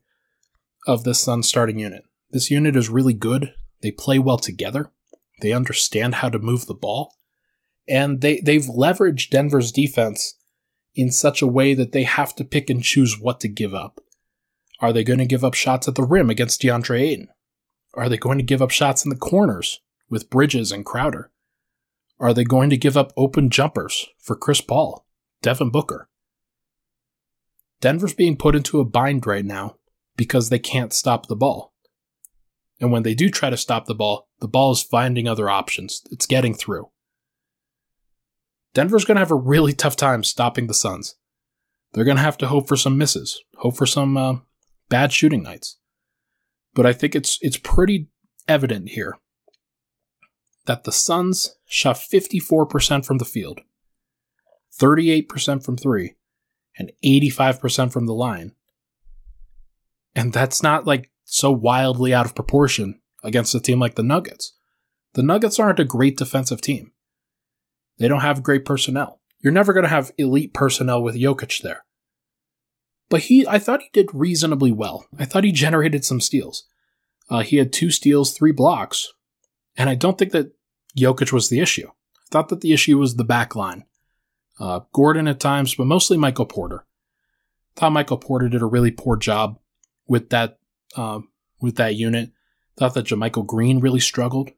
of 0.87 1.05
this 1.05 1.21
Sun 1.21 1.43
starting 1.43 1.79
unit. 1.79 2.05
This 2.31 2.51
unit 2.51 2.77
is 2.77 2.89
really 2.89 3.15
good. 3.15 3.55
They 3.83 3.91
play 3.91 4.19
well 4.19 4.39
together. 4.39 4.91
They 5.41 5.53
understand 5.53 6.17
how 6.17 6.29
to 6.29 6.39
move 6.39 6.67
the 6.67 6.75
ball. 6.75 7.15
And 7.89 8.21
they, 8.21 8.41
they've 8.41 8.65
leveraged 8.65 9.31
Denver's 9.31 9.73
defense 9.73 10.35
in 10.95 11.11
such 11.11 11.43
a 11.43 11.47
way 11.47 11.75
that 11.75 11.93
they 11.93 12.05
have 12.05 12.35
to 12.37 12.45
pick 12.45 12.71
and 12.71 12.83
choose 12.83 13.19
what 13.21 13.41
to 13.41 13.49
give 13.49 13.75
up. 13.75 14.01
Are 14.81 14.93
they 14.93 15.05
going 15.05 15.19
to 15.19 15.27
give 15.27 15.45
up 15.45 15.55
shots 15.55 15.89
at 15.89 15.95
the 15.95 16.03
rim 16.03 16.31
against 16.31 16.63
DeAndre 16.63 17.01
Ayton? 17.01 17.29
Are 17.95 18.09
they 18.09 18.17
going 18.17 18.39
to 18.39 18.45
give 18.45 18.63
up 18.63 18.71
shots 18.71 19.05
in 19.05 19.11
the 19.11 19.17
corners 19.17 19.81
with 20.09 20.31
Bridges 20.31 20.73
and 20.73 20.85
Crowder? 20.85 21.31
Are 22.19 22.35
they 22.35 22.45
going 22.45 22.71
to 22.71 22.77
give 22.77 22.97
up 22.97 23.13
open 23.17 23.51
jumpers 23.51 24.07
for 24.19 24.37
Chris 24.37 24.61
Paul, 24.61 25.07
Devin 25.43 25.71
Booker? 25.71 26.09
Denver's 27.81 28.15
being 28.15 28.37
put 28.37 28.55
into 28.55 28.81
a 28.81 28.85
bind 28.85 29.27
right 29.27 29.45
now 29.45 29.77
because 30.17 30.49
they 30.49 30.59
can't 30.59 30.93
stop 30.93 31.27
the 31.27 31.37
ball. 31.37 31.75
And 32.81 32.91
when 32.91 33.03
they 33.03 33.15
do 33.15 33.31
try 33.31 33.51
to 33.51 33.57
stop 33.57 33.87
the 33.87 33.95
ball, 33.95 34.29
the 34.41 34.49
ball 34.49 34.73
is 34.73 34.83
finding 34.83 35.29
other 35.29 35.51
options. 35.51 36.03
It's 36.11 36.27
getting 36.27 36.55
through. 36.55 36.89
Denver's 38.75 39.05
going 39.05 39.17
to 39.17 39.21
have 39.21 39.31
a 39.31 39.37
really 39.37 39.73
tough 39.73 39.97
time 39.97 40.23
stopping 40.25 40.67
the 40.67 40.75
Suns. 40.75 41.15
They're 41.93 42.05
going 42.05 42.17
to 42.17 42.23
have 42.23 42.39
to 42.39 42.49
hope 42.49 42.69
for 42.69 42.77
some 42.77 42.99
misses, 42.99 43.43
hope 43.59 43.77
for 43.77 43.87
some 43.87 44.17
uh, 44.17 44.37
bad 44.89 45.13
shooting 45.13 45.43
nights 45.43 45.79
but 46.75 46.85
I 46.85 46.93
think 46.93 47.15
it's 47.15 47.39
it's 47.41 47.57
pretty 47.57 48.09
evident 48.49 48.91
here 48.91 49.17
that 50.67 50.85
the 50.85 50.93
Suns 50.93 51.57
shot 51.67 51.97
54% 51.97 53.05
from 53.05 53.19
the 53.19 53.25
field, 53.27 53.61
38% 54.81 55.63
from 55.63 55.77
3, 55.77 56.15
and 56.79 56.91
85% 57.05 57.93
from 57.93 58.07
the 58.07 58.15
line. 58.15 58.53
And 60.15 60.33
that's 60.33 60.63
not 60.63 60.87
like 60.87 61.11
so 61.27 61.51
wildly 61.51 62.15
out 62.15 62.25
of 62.25 62.35
proportion 62.35 62.99
against 63.23 63.55
a 63.55 63.61
team 63.61 63.79
like 63.79 63.97
the 63.97 64.03
Nuggets. 64.03 64.57
The 65.13 65.23
Nuggets 65.23 65.59
aren't 65.59 65.81
a 65.81 65.85
great 65.85 66.17
defensive 66.17 66.63
team. 66.63 66.93
They 67.99 68.09
don't 68.09 68.21
have 68.21 68.43
great 68.43 68.65
personnel. 68.65 69.21
You're 69.41 69.53
never 69.53 69.73
going 69.73 69.85
to 69.85 69.91
have 69.91 70.13
elite 70.19 70.55
personnel 70.55 71.03
with 71.03 71.17
Jokic 71.17 71.63
there. 71.63 71.85
But 73.11 73.23
he, 73.23 73.47
I 73.47 73.59
thought 73.59 73.83
he 73.83 73.91
did 73.93 74.09
reasonably 74.15 74.73
well. 74.73 75.07
I 75.19 75.25
thought 75.25 75.45
he 75.45 75.53
generated 75.53 76.05
some 76.05 76.21
steals. 76.21 76.65
Uh, 77.31 77.41
he 77.41 77.57
had 77.57 77.73
two 77.73 77.91
steals, 77.91 78.33
three 78.33 78.53
blocks, 78.53 79.13
and 79.77 79.89
I 79.89 79.95
don't 79.95 80.19
think 80.19 80.33
that 80.33 80.53
Jokic 80.97 81.33
was 81.33 81.49
the 81.49 81.61
issue. 81.61 81.89
I 81.89 82.27
thought 82.31 82.49
that 82.49 82.61
the 82.61 82.73
issue 82.73 82.99
was 82.99 83.17
the 83.17 83.25
back 83.25 83.55
line. 83.55 83.85
Uh, 84.59 84.81
Gordon 84.93 85.29
at 85.29 85.41
times, 85.41 85.75
but 85.75 85.87
mostly 85.87 86.17
Michael 86.17 86.47
Porter. 86.47 86.87
Thought 87.77 87.93
Michael 87.93 88.19
Porter 88.19 88.49
did 88.49 88.63
a 88.63 88.67
really 88.67 88.93
poor 88.93 89.17
job 89.17 89.59
with 90.07 90.31
that 90.31 90.59
uh, 90.97 91.21
with 91.61 91.77
that 91.77 91.97
unit. 91.97 92.31
Thought 92.77 92.95
that 92.95 93.07
JaMychal 93.07 93.47
Green 93.47 93.81
really 93.81 94.01
struggled. 94.01 94.51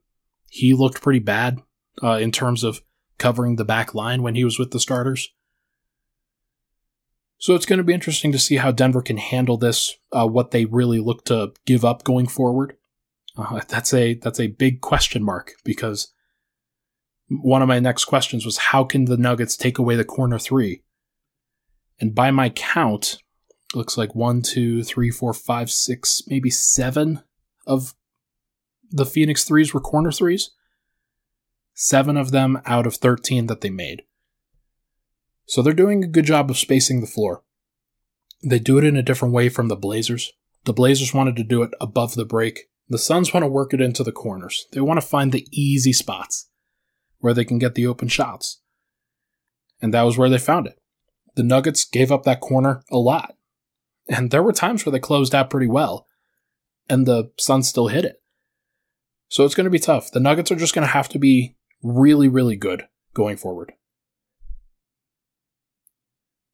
He 0.51 0.75
looked 0.75 1.03
pretty 1.03 1.19
bad 1.19 1.61
uh, 2.03 2.19
in 2.19 2.31
terms 2.31 2.63
of 2.63 2.83
covering 3.19 3.57
the 3.57 3.65
back 3.65 3.95
line 3.95 4.23
when 4.23 4.35
he 4.35 4.45
was 4.45 4.59
with 4.59 4.71
the 4.71 4.81
starters. 4.81 5.31
So 7.39 7.55
it's 7.55 7.67
going 7.67 7.79
to 7.79 7.85
be 7.85 7.93
interesting 7.93 8.33
to 8.33 8.39
see 8.39 8.57
how 8.57 8.73
Denver 8.73 9.03
can 9.03 9.19
handle 9.19 9.57
this, 9.57 9.97
uh, 10.13 10.27
what 10.27 10.51
they 10.51 10.65
really 10.65 11.01
look 11.01 11.25
to 11.27 11.53
give 11.67 11.85
up 11.85 12.03
going 12.05 12.27
forward. 12.27 12.77
Uh, 13.37 13.61
that's 13.69 13.93
a 13.93 14.15
that's 14.15 14.41
a 14.41 14.47
big 14.47 14.81
question 14.81 15.23
mark 15.23 15.53
because 15.63 16.13
one 17.29 17.61
of 17.61 17.69
my 17.69 17.79
next 17.79 18.07
questions 18.07 18.47
was 18.47 18.57
how 18.57 18.85
can 18.85 19.05
the 19.05 19.19
Nuggets 19.19 19.57
take 19.57 19.79
away 19.79 19.97
the 19.97 20.05
corner 20.05 20.39
three? 20.39 20.83
And 22.01 22.15
by 22.15 22.31
my 22.31 22.49
count, 22.51 23.19
looks 23.75 23.99
like 23.99 24.15
one, 24.15 24.43
two, 24.43 24.83
three, 24.83 25.11
four, 25.11 25.35
five, 25.35 25.71
six, 25.71 26.23
maybe 26.27 26.51
seven 26.51 27.23
of 27.67 27.95
the 28.91 29.07
Phoenix 29.07 29.45
threes 29.45 29.75
were 29.75 29.81
corner 29.81 30.13
threes. 30.13 30.51
Seven 31.79 32.17
of 32.17 32.31
them 32.31 32.59
out 32.65 32.87
of 32.87 32.97
13 32.97 33.49
that 33.49 33.61
they 33.61 33.69
made. 33.69 34.03
So 35.47 35.61
they're 35.61 35.75
doing 35.75 36.03
a 36.03 36.09
good 36.09 36.25
job 36.25 36.51
of 36.51 36.57
spacing 36.57 37.03
the 37.03 37.07
floor. 37.07 37.43
They 38.43 38.59
do 38.59 38.79
it 38.79 38.85
in 38.85 38.97
a 38.97 39.03
different 39.03 39.35
way 39.35 39.51
from 39.51 39.69
the 39.69 39.77
Blazers. 39.77 40.33
The 40.65 40.73
Blazers 40.73 41.13
wanted 41.13 41.37
to 41.37 41.45
do 41.45 41.63
it 41.63 41.73
above 41.79 42.15
the 42.15 42.25
break 42.25 42.71
The 42.89 42.99
Suns 42.99 43.35
want 43.35 43.45
to 43.45 43.49
work 43.49 43.75
it 43.75 43.81
into 43.81 44.03
the 44.03 44.13
corners. 44.13 44.67
They 44.73 44.81
want 44.81 45.01
to 45.01 45.07
find 45.07 45.33
the 45.33 45.47
easy 45.53 45.93
spots 45.93 46.49
where 47.19 47.35
they 47.35 47.45
can 47.45 47.59
get 47.59 47.75
the 47.75 47.87
open 47.87 48.09
shots. 48.09 48.63
And 49.83 49.93
that 49.93 50.03
was 50.03 50.17
where 50.17 50.31
they 50.31 50.39
found 50.39 50.67
it. 50.67 50.79
The 51.35 51.43
Nuggets 51.43 51.85
gave 51.85 52.11
up 52.11 52.23
that 52.23 52.41
corner 52.41 52.83
a 52.91 52.97
lot. 52.97 53.35
And 54.09 54.31
there 54.31 54.43
were 54.43 54.53
times 54.53 54.87
where 54.87 54.93
they 54.93 55.01
closed 55.01 55.35
out 55.35 55.51
pretty 55.51 55.67
well, 55.67 56.07
and 56.89 57.07
the 57.07 57.33
Suns 57.39 57.69
still 57.69 57.89
hit 57.89 58.05
it. 58.05 58.23
So 59.29 59.45
it's 59.45 59.57
going 59.57 59.65
to 59.65 59.71
be 59.71 59.81
tough. 59.81 60.13
The 60.13 60.21
Nuggets 60.21 60.53
are 60.53 60.57
just 60.57 60.75
going 60.75 60.87
to 60.87 60.93
have 60.93 61.09
to 61.11 61.19
be 61.19 61.56
really, 61.87 62.29
really 62.29 62.57
good 62.57 62.87
going 63.15 63.37
forward. 63.37 63.73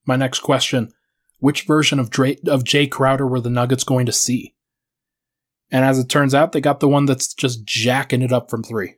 My 0.05 0.17
next 0.17 0.41
question 0.41 0.93
which 1.39 1.63
version 1.63 1.99
of, 1.99 2.09
Dre- 2.09 2.39
of 2.47 2.63
Jae 2.63 2.89
Crowder 2.89 3.27
were 3.27 3.41
the 3.41 3.51
Nuggets 3.51 3.83
going 3.83 4.07
to 4.07 4.13
see? 4.13 4.55
And 5.73 5.85
as 5.85 5.99
it 5.99 6.09
turns 6.09 6.37
out, 6.37 6.53
they 6.53 6.61
got 6.61 6.79
the 6.79 6.89
one 6.89 7.05
that's 7.05 7.35
just 7.35 7.65
jacking 7.65 8.23
it 8.23 8.33
up 8.33 8.49
from 8.49 8.63
three. 8.63 8.95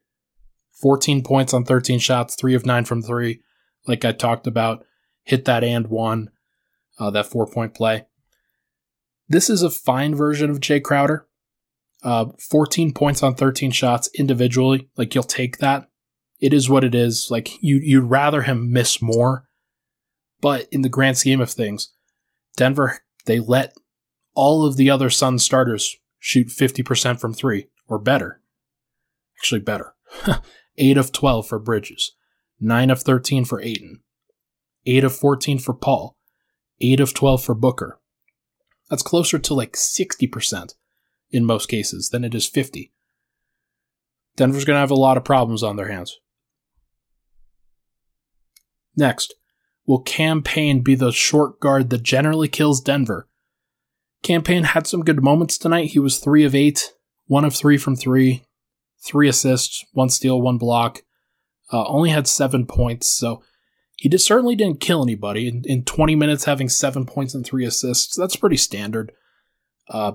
14 0.83 1.23
points 1.23 1.55
on 1.55 1.65
13 1.65 2.01
shots, 2.01 2.35
three 2.35 2.53
of 2.55 2.67
nine 2.67 2.85
from 2.85 3.01
three, 3.01 3.41
like 3.87 4.05
I 4.05 4.13
talked 4.13 4.47
about. 4.47 4.85
Hit 5.23 5.47
that 5.47 5.65
and 5.65 5.87
one, 5.87 6.29
uh, 6.99 7.11
that 7.13 7.25
four 7.25 7.47
point 7.47 7.73
play. 7.73 8.05
This 9.27 9.49
is 9.49 9.63
a 9.63 9.71
fine 9.71 10.15
version 10.15 10.51
of 10.51 10.61
Jae 10.61 10.83
Crowder. 10.83 11.27
Uh, 12.03 12.27
14 12.39 12.93
points 12.93 13.23
on 13.23 13.35
13 13.35 13.71
shots 13.71 14.11
individually. 14.19 14.91
Like 14.99 15.15
you'll 15.15 15.25
take 15.25 15.59
that. 15.59 15.89
It 16.41 16.53
is 16.53 16.69
what 16.69 16.85
it 16.85 16.95
is. 16.95 17.29
Like 17.31 17.63
you, 17.63 17.77
you'd 17.77 18.11
rather 18.11 18.43
him 18.43 18.73
miss 18.73 19.01
more. 19.01 19.49
But 20.41 20.69
in 20.71 20.83
the 20.83 20.89
grand 20.89 21.17
scheme 21.17 21.41
of 21.41 21.51
things, 21.51 21.93
Denver, 22.57 22.99
they 23.25 23.41
let 23.41 23.75
all 24.35 24.67
of 24.67 24.77
the 24.77 24.91
other 24.91 25.09
Sun 25.11 25.39
starters 25.39 25.97
shoot 26.19 26.49
50% 26.49 27.21
from 27.21 27.33
three 27.33 27.69
or 27.89 27.99
better. 27.99 28.41
Actually, 29.39 29.61
better. 29.61 29.95
8 30.77 30.97
of 30.97 31.13
12 31.13 31.47
for 31.47 31.59
Bridges, 31.59 32.13
9 32.61 32.91
of 32.91 33.03
13 33.03 33.45
for 33.45 33.61
Ayton, 33.61 34.01
8 34.87 35.05
of 35.05 35.15
14 35.15 35.59
for 35.59 35.73
Paul, 35.73 36.17
8 36.81 37.01
of 37.01 37.15
12 37.15 37.45
for 37.45 37.55
Booker. 37.55 38.01
That's 38.91 39.03
closer 39.03 39.39
to 39.39 39.55
like 39.55 39.75
60% 39.75 40.75
in 41.31 41.45
most 41.45 41.67
cases 41.67 42.11
than 42.11 42.25
it 42.25 42.35
is 42.35 42.47
50. 42.47 42.93
Denver's 44.37 44.65
going 44.65 44.77
to 44.77 44.81
have 44.81 44.91
a 44.91 44.95
lot 44.97 45.17
of 45.17 45.25
problems 45.25 45.63
on 45.63 45.77
their 45.77 45.89
hands. 45.89 46.19
Next, 48.97 49.35
will 49.87 50.01
Cam 50.01 50.43
Payne 50.43 50.81
be 50.81 50.95
the 50.95 51.13
short 51.13 51.61
guard 51.61 51.91
that 51.91 52.03
generally 52.03 52.49
kills 52.49 52.81
Denver? 52.81 53.29
Cam 54.23 54.43
Payne 54.43 54.65
had 54.65 54.87
some 54.87 55.05
good 55.05 55.23
moments 55.23 55.59
tonight. 55.59 55.91
He 55.91 55.99
was 55.99 56.19
3 56.19 56.45
of 56.45 56.55
8, 56.55 56.93
1 57.27 57.45
of 57.45 57.55
3 57.55 57.77
from 57.77 57.97
3, 57.97 58.43
3 59.05 59.29
assists, 59.29 59.85
1 59.93 60.09
steal, 60.09 60.41
1 60.41 60.59
block. 60.59 61.03
Uh, 61.73 61.85
only 61.87 62.11
had 62.11 62.27
7 62.27 62.67
points, 62.67 63.09
so 63.09 63.43
he 63.97 64.09
just 64.09 64.27
certainly 64.27 64.55
didn't 64.55 64.81
kill 64.81 65.03
anybody. 65.03 65.49
In, 65.49 65.63
in 65.67 65.85
20 65.85 66.15
minutes, 66.15 66.45
having 66.45 66.69
7 66.69 67.05
points 67.07 67.35
and 67.35 67.45
3 67.45 67.65
assists, 67.65 68.17
that's 68.17 68.37
pretty 68.37 68.57
standard. 68.57 69.13
Uh, 69.89 70.13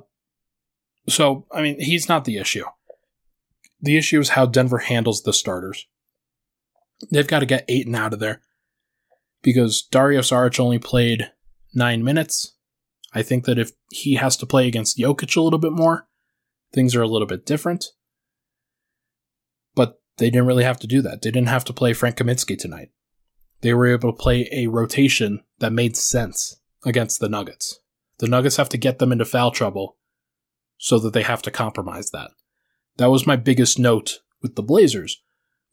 so, 1.07 1.45
I 1.51 1.61
mean, 1.61 1.79
he's 1.79 2.09
not 2.09 2.25
the 2.25 2.37
issue. 2.37 2.65
The 3.81 3.97
issue 3.97 4.19
is 4.19 4.29
how 4.29 4.45
Denver 4.45 4.79
handles 4.79 5.23
the 5.23 5.33
starters. 5.33 5.87
They've 7.11 7.27
got 7.27 7.39
to 7.39 7.45
get 7.45 7.65
Ayton 7.67 7.95
out 7.95 8.13
of 8.13 8.19
there 8.19 8.41
because 9.41 9.81
Dario 9.81 10.21
Saric 10.21 10.59
only 10.59 10.79
played 10.79 11.31
nine 11.73 12.03
minutes. 12.03 12.55
I 13.13 13.23
think 13.23 13.45
that 13.45 13.57
if 13.57 13.71
he 13.91 14.15
has 14.15 14.37
to 14.37 14.45
play 14.45 14.67
against 14.67 14.97
Jokic 14.97 15.35
a 15.35 15.41
little 15.41 15.59
bit 15.59 15.71
more, 15.71 16.07
things 16.73 16.95
are 16.95 17.01
a 17.01 17.07
little 17.07 17.27
bit 17.27 17.45
different. 17.45 17.85
But 19.75 19.99
they 20.17 20.29
didn't 20.29 20.47
really 20.47 20.63
have 20.63 20.79
to 20.79 20.87
do 20.87 21.01
that. 21.01 21.21
They 21.21 21.31
didn't 21.31 21.47
have 21.49 21.65
to 21.65 21.73
play 21.73 21.93
Frank 21.93 22.17
Kaminsky 22.17 22.57
tonight. 22.57 22.89
They 23.61 23.73
were 23.73 23.87
able 23.87 24.11
to 24.11 24.17
play 24.17 24.47
a 24.51 24.67
rotation 24.67 25.43
that 25.59 25.73
made 25.73 25.97
sense 25.97 26.61
against 26.85 27.19
the 27.19 27.29
Nuggets. 27.29 27.79
The 28.19 28.27
Nuggets 28.27 28.57
have 28.57 28.69
to 28.69 28.77
get 28.77 28.99
them 28.99 29.11
into 29.11 29.25
foul 29.25 29.51
trouble 29.51 29.97
so 30.77 30.99
that 30.99 31.13
they 31.13 31.23
have 31.23 31.41
to 31.43 31.51
compromise 31.51 32.11
that. 32.11 32.31
That 32.97 33.09
was 33.09 33.27
my 33.27 33.35
biggest 33.35 33.79
note 33.79 34.19
with 34.41 34.55
the 34.55 34.63
Blazers 34.63 35.21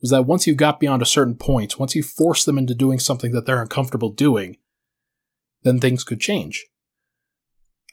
was 0.01 0.11
that 0.11 0.27
once 0.27 0.47
you 0.47 0.55
got 0.55 0.81
beyond 0.81 1.03
a 1.03 1.07
certain 1.07 1.35
point, 1.35 1.79
once 1.79 1.95
you 1.95 2.03
force 2.03 2.45
them 2.45 2.59
into 2.59 2.75
doing 2.75 2.99
something 2.99 3.33
that 3.33 3.47
they're 3.47 3.63
uncomfortable 3.63 4.11
doing, 4.11 4.57
then 5.63 5.81
things 5.81 6.05
could 6.05 6.21
change. 6.21 6.67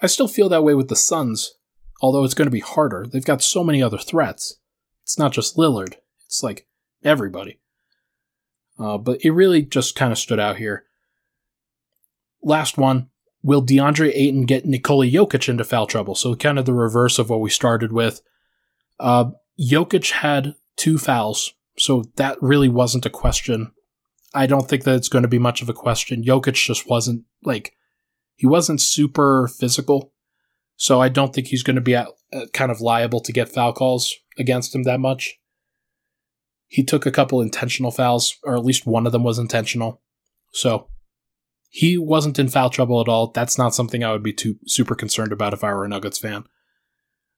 I 0.02 0.08
still 0.08 0.28
feel 0.28 0.50
that 0.50 0.64
way 0.64 0.76
with 0.76 0.90
the 0.90 0.96
Suns, 0.96 1.56
although 2.02 2.24
it's 2.24 2.34
going 2.34 2.48
to 2.48 2.52
be 2.52 2.60
harder. 2.60 3.06
They've 3.08 3.24
got 3.24 3.42
so 3.42 3.64
many 3.64 3.82
other 3.82 3.98
threats. 3.98 4.60
It's 5.04 5.18
not 5.18 5.32
just 5.32 5.58
Lillard, 5.58 5.96
it's 6.26 6.44
like 6.44 6.68
everybody. 7.04 7.60
Uh, 8.78 8.98
but 8.98 9.20
it 9.24 9.32
really 9.32 9.62
just 9.62 9.96
kind 9.96 10.12
of 10.12 10.18
stood 10.18 10.40
out 10.40 10.58
here. 10.58 10.86
Last 12.42 12.78
one. 12.78 13.10
Will 13.46 13.62
DeAndre 13.62 14.12
Ayton 14.16 14.46
get 14.46 14.66
Nikola 14.66 15.06
Jokic 15.06 15.50
into 15.50 15.66
foul 15.66 15.86
trouble? 15.86 16.16
So, 16.16 16.34
kind 16.34 16.58
of 16.58 16.66
the 16.66 16.74
reverse 16.74 17.20
of 17.20 17.30
what 17.30 17.42
we 17.42 17.50
started 17.50 17.92
with. 17.92 18.22
Uh, 19.02 19.32
Jokic 19.60 20.12
had 20.12 20.56
two 20.78 20.98
fouls 20.98 21.54
so 21.78 22.04
that 22.16 22.42
really 22.42 22.70
wasn't 22.70 23.06
a 23.06 23.10
question. 23.10 23.72
I 24.34 24.48
don't 24.48 24.68
think 24.68 24.84
that 24.84 24.96
it's 24.96 25.10
going 25.10 25.22
to 25.24 25.28
be 25.28 25.40
much 25.40 25.62
of 25.62 25.70
a 25.70 25.74
question. 25.74 26.24
Jokic 26.24 26.54
just 26.54 26.90
wasn't 26.90 27.24
like 27.44 27.74
he 28.36 28.48
wasn't 28.48 28.82
super 28.82 29.48
physical, 29.48 30.14
so 30.76 31.02
I 31.02 31.10
don't 31.10 31.34
think 31.34 31.48
he's 31.48 31.64
going 31.64 31.76
to 31.76 31.82
be 31.82 31.96
at, 31.96 32.08
uh, 32.34 32.46
kind 32.54 32.72
of 32.72 32.82
liable 32.82 33.20
to 33.22 33.32
get 33.32 33.50
foul 33.50 33.74
calls 33.74 34.14
against 34.38 34.74
him 34.74 34.84
that 34.84 35.00
much. 35.00 35.36
He 36.68 36.84
took 36.84 37.06
a 37.06 37.12
couple 37.12 37.42
intentional 37.42 37.92
fouls, 37.92 38.38
or 38.44 38.56
at 38.56 38.66
least 38.66 38.88
one 38.88 39.06
of 39.06 39.12
them 39.12 39.24
was 39.24 39.38
intentional. 39.38 40.02
So 40.52 40.88
he 41.70 41.98
wasn't 41.98 42.40
in 42.40 42.50
foul 42.50 42.70
trouble 42.70 43.02
at 43.02 43.08
all. 43.08 43.32
That's 43.32 43.58
not 43.58 43.76
something 43.76 44.04
I 44.04 44.12
would 44.12 44.24
be 44.24 44.34
too 44.34 44.58
super 44.66 44.96
concerned 44.96 45.32
about 45.32 45.54
if 45.54 45.64
I 45.64 45.74
were 45.74 45.86
a 45.86 45.88
Nuggets 45.88 46.18
fan. 46.18 46.46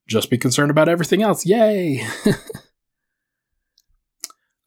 Just 0.08 0.30
be 0.30 0.38
concerned 0.38 0.71
about 0.71 0.88
everything 0.88 1.21
else. 1.21 1.45
Yay! 1.45 2.06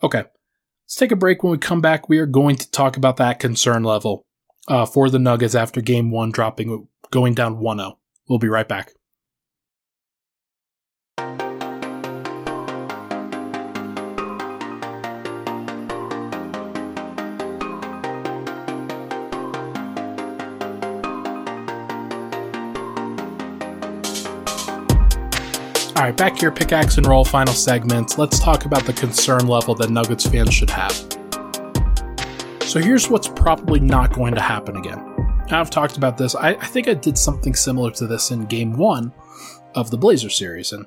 Okay, 0.03 0.19
let's 0.19 0.95
take 0.97 1.13
a 1.13 1.17
break. 1.17 1.43
When 1.43 1.53
we 1.53 1.59
come 1.59 1.81
back, 1.81 2.09
we 2.09 2.19
are 2.19 2.27
going 2.27 2.57
to 2.57 2.71
talk 2.71 2.97
about 2.97 3.17
that 3.17 3.41
concern 3.41 3.83
level 3.83 4.25
uh, 4.69 4.87
for 4.87 5.11
the 5.11 5.19
Nuggets 5.19 5.55
after 5.55 5.81
game 5.81 6.11
one 6.11 6.31
dropping, 6.31 6.87
going 7.11 7.35
down 7.35 7.59
1 7.59 7.79
0. 7.79 7.99
We'll 8.29 8.39
be 8.39 8.49
right 8.49 8.69
back. 8.69 8.93
All 25.99 26.05
right, 26.05 26.17
back 26.17 26.39
here, 26.39 26.53
pickaxe 26.53 26.97
and 26.97 27.05
roll, 27.09 27.25
final 27.25 27.53
segment. 27.53 28.19
Let's 28.19 28.39
talk 28.39 28.67
about 28.67 28.85
the 28.85 28.93
concern 28.93 29.49
level 29.49 29.75
that 29.75 29.91
Nuggets 29.91 30.25
fans 30.25 30.55
should 30.55 30.71
have. 30.71 30.93
So 32.63 32.79
here's 32.79 33.11
what's 33.11 33.27
probably 33.27 33.81
not 33.81 34.13
going 34.13 34.37
to 34.37 34.41
happen 34.41 34.77
again. 34.77 35.01
I've 35.51 35.71
talked 35.71 35.97
about 35.97 36.17
this. 36.17 36.37
I, 36.37 36.51
I 36.51 36.67
think 36.67 36.87
I 36.87 36.95
did 36.95 37.19
something 37.19 37.53
similar 37.53 37.91
to 37.91 38.07
this 38.07 38.31
in 38.31 38.45
game 38.45 38.75
one 38.75 39.13
of 39.75 39.91
the 39.91 39.99
Blazer 39.99 40.31
series, 40.31 40.71
and 40.71 40.87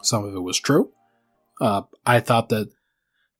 some 0.00 0.24
of 0.24 0.34
it 0.34 0.40
was 0.40 0.58
true. 0.58 0.90
Uh, 1.60 1.82
I 2.06 2.20
thought 2.20 2.48
that 2.48 2.70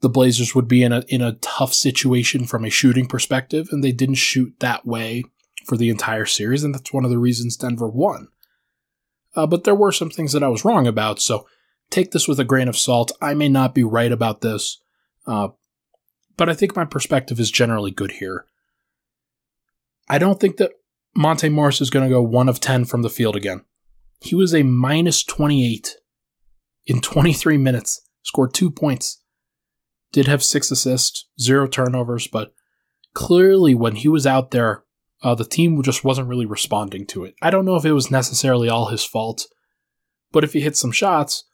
the 0.02 0.10
Blazers 0.10 0.54
would 0.54 0.68
be 0.68 0.82
in 0.82 0.92
a 0.92 1.04
in 1.08 1.22
a 1.22 1.38
tough 1.40 1.72
situation 1.72 2.44
from 2.44 2.66
a 2.66 2.70
shooting 2.70 3.06
perspective, 3.06 3.68
and 3.70 3.82
they 3.82 3.92
didn't 3.92 4.16
shoot 4.16 4.52
that 4.58 4.84
way 4.84 5.24
for 5.64 5.78
the 5.78 5.88
entire 5.88 6.26
series, 6.26 6.62
and 6.62 6.74
that's 6.74 6.92
one 6.92 7.06
of 7.06 7.10
the 7.10 7.18
reasons 7.18 7.56
Denver 7.56 7.88
won. 7.88 8.28
Uh, 9.34 9.46
but 9.46 9.64
there 9.64 9.74
were 9.74 9.92
some 9.92 10.10
things 10.10 10.32
that 10.32 10.42
I 10.42 10.48
was 10.48 10.64
wrong 10.64 10.86
about, 10.86 11.20
so 11.20 11.46
take 11.90 12.10
this 12.10 12.26
with 12.26 12.40
a 12.40 12.44
grain 12.44 12.68
of 12.68 12.76
salt. 12.76 13.12
I 13.20 13.34
may 13.34 13.48
not 13.48 13.74
be 13.74 13.84
right 13.84 14.10
about 14.10 14.40
this, 14.40 14.80
uh, 15.26 15.48
but 16.36 16.48
I 16.48 16.54
think 16.54 16.74
my 16.74 16.84
perspective 16.84 17.38
is 17.38 17.50
generally 17.50 17.90
good 17.90 18.12
here. 18.12 18.46
I 20.08 20.18
don't 20.18 20.40
think 20.40 20.56
that 20.56 20.72
Monte 21.14 21.48
Morris 21.48 21.80
is 21.80 21.90
going 21.90 22.08
to 22.08 22.14
go 22.14 22.22
1 22.22 22.48
of 22.48 22.60
10 22.60 22.84
from 22.84 23.02
the 23.02 23.10
field 23.10 23.36
again. 23.36 23.64
He 24.20 24.34
was 24.34 24.54
a 24.54 24.62
minus 24.62 25.22
28 25.22 25.96
in 26.86 27.00
23 27.00 27.56
minutes, 27.56 28.00
scored 28.22 28.52
two 28.52 28.70
points, 28.70 29.22
did 30.12 30.26
have 30.26 30.42
six 30.42 30.70
assists, 30.70 31.28
zero 31.40 31.66
turnovers, 31.66 32.26
but 32.26 32.52
clearly 33.14 33.74
when 33.74 33.96
he 33.96 34.08
was 34.08 34.26
out 34.26 34.50
there 34.50 34.84
uh, 35.22 35.34
the 35.34 35.44
team 35.44 35.80
just 35.82 36.04
wasn't 36.04 36.28
really 36.28 36.46
responding 36.46 37.06
to 37.06 37.24
it. 37.24 37.34
I 37.42 37.50
don't 37.50 37.64
know 37.64 37.76
if 37.76 37.84
it 37.84 37.92
was 37.92 38.10
necessarily 38.10 38.68
all 38.68 38.86
his 38.86 39.04
fault, 39.04 39.46
but 40.32 40.44
if 40.44 40.52
he 40.52 40.60
hits 40.60 40.80
some 40.80 40.92
shots, 40.92 41.44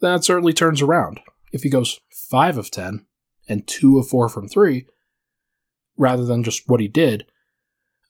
that 0.00 0.24
certainly 0.24 0.52
turns 0.52 0.82
around. 0.82 1.20
If 1.52 1.62
he 1.62 1.70
goes 1.70 2.00
5 2.10 2.58
of 2.58 2.70
10 2.70 3.06
and 3.48 3.66
2 3.66 3.98
of 3.98 4.08
4 4.08 4.28
from 4.28 4.48
3, 4.48 4.86
rather 5.96 6.24
than 6.24 6.42
just 6.42 6.68
what 6.68 6.80
he 6.80 6.88
did, 6.88 7.26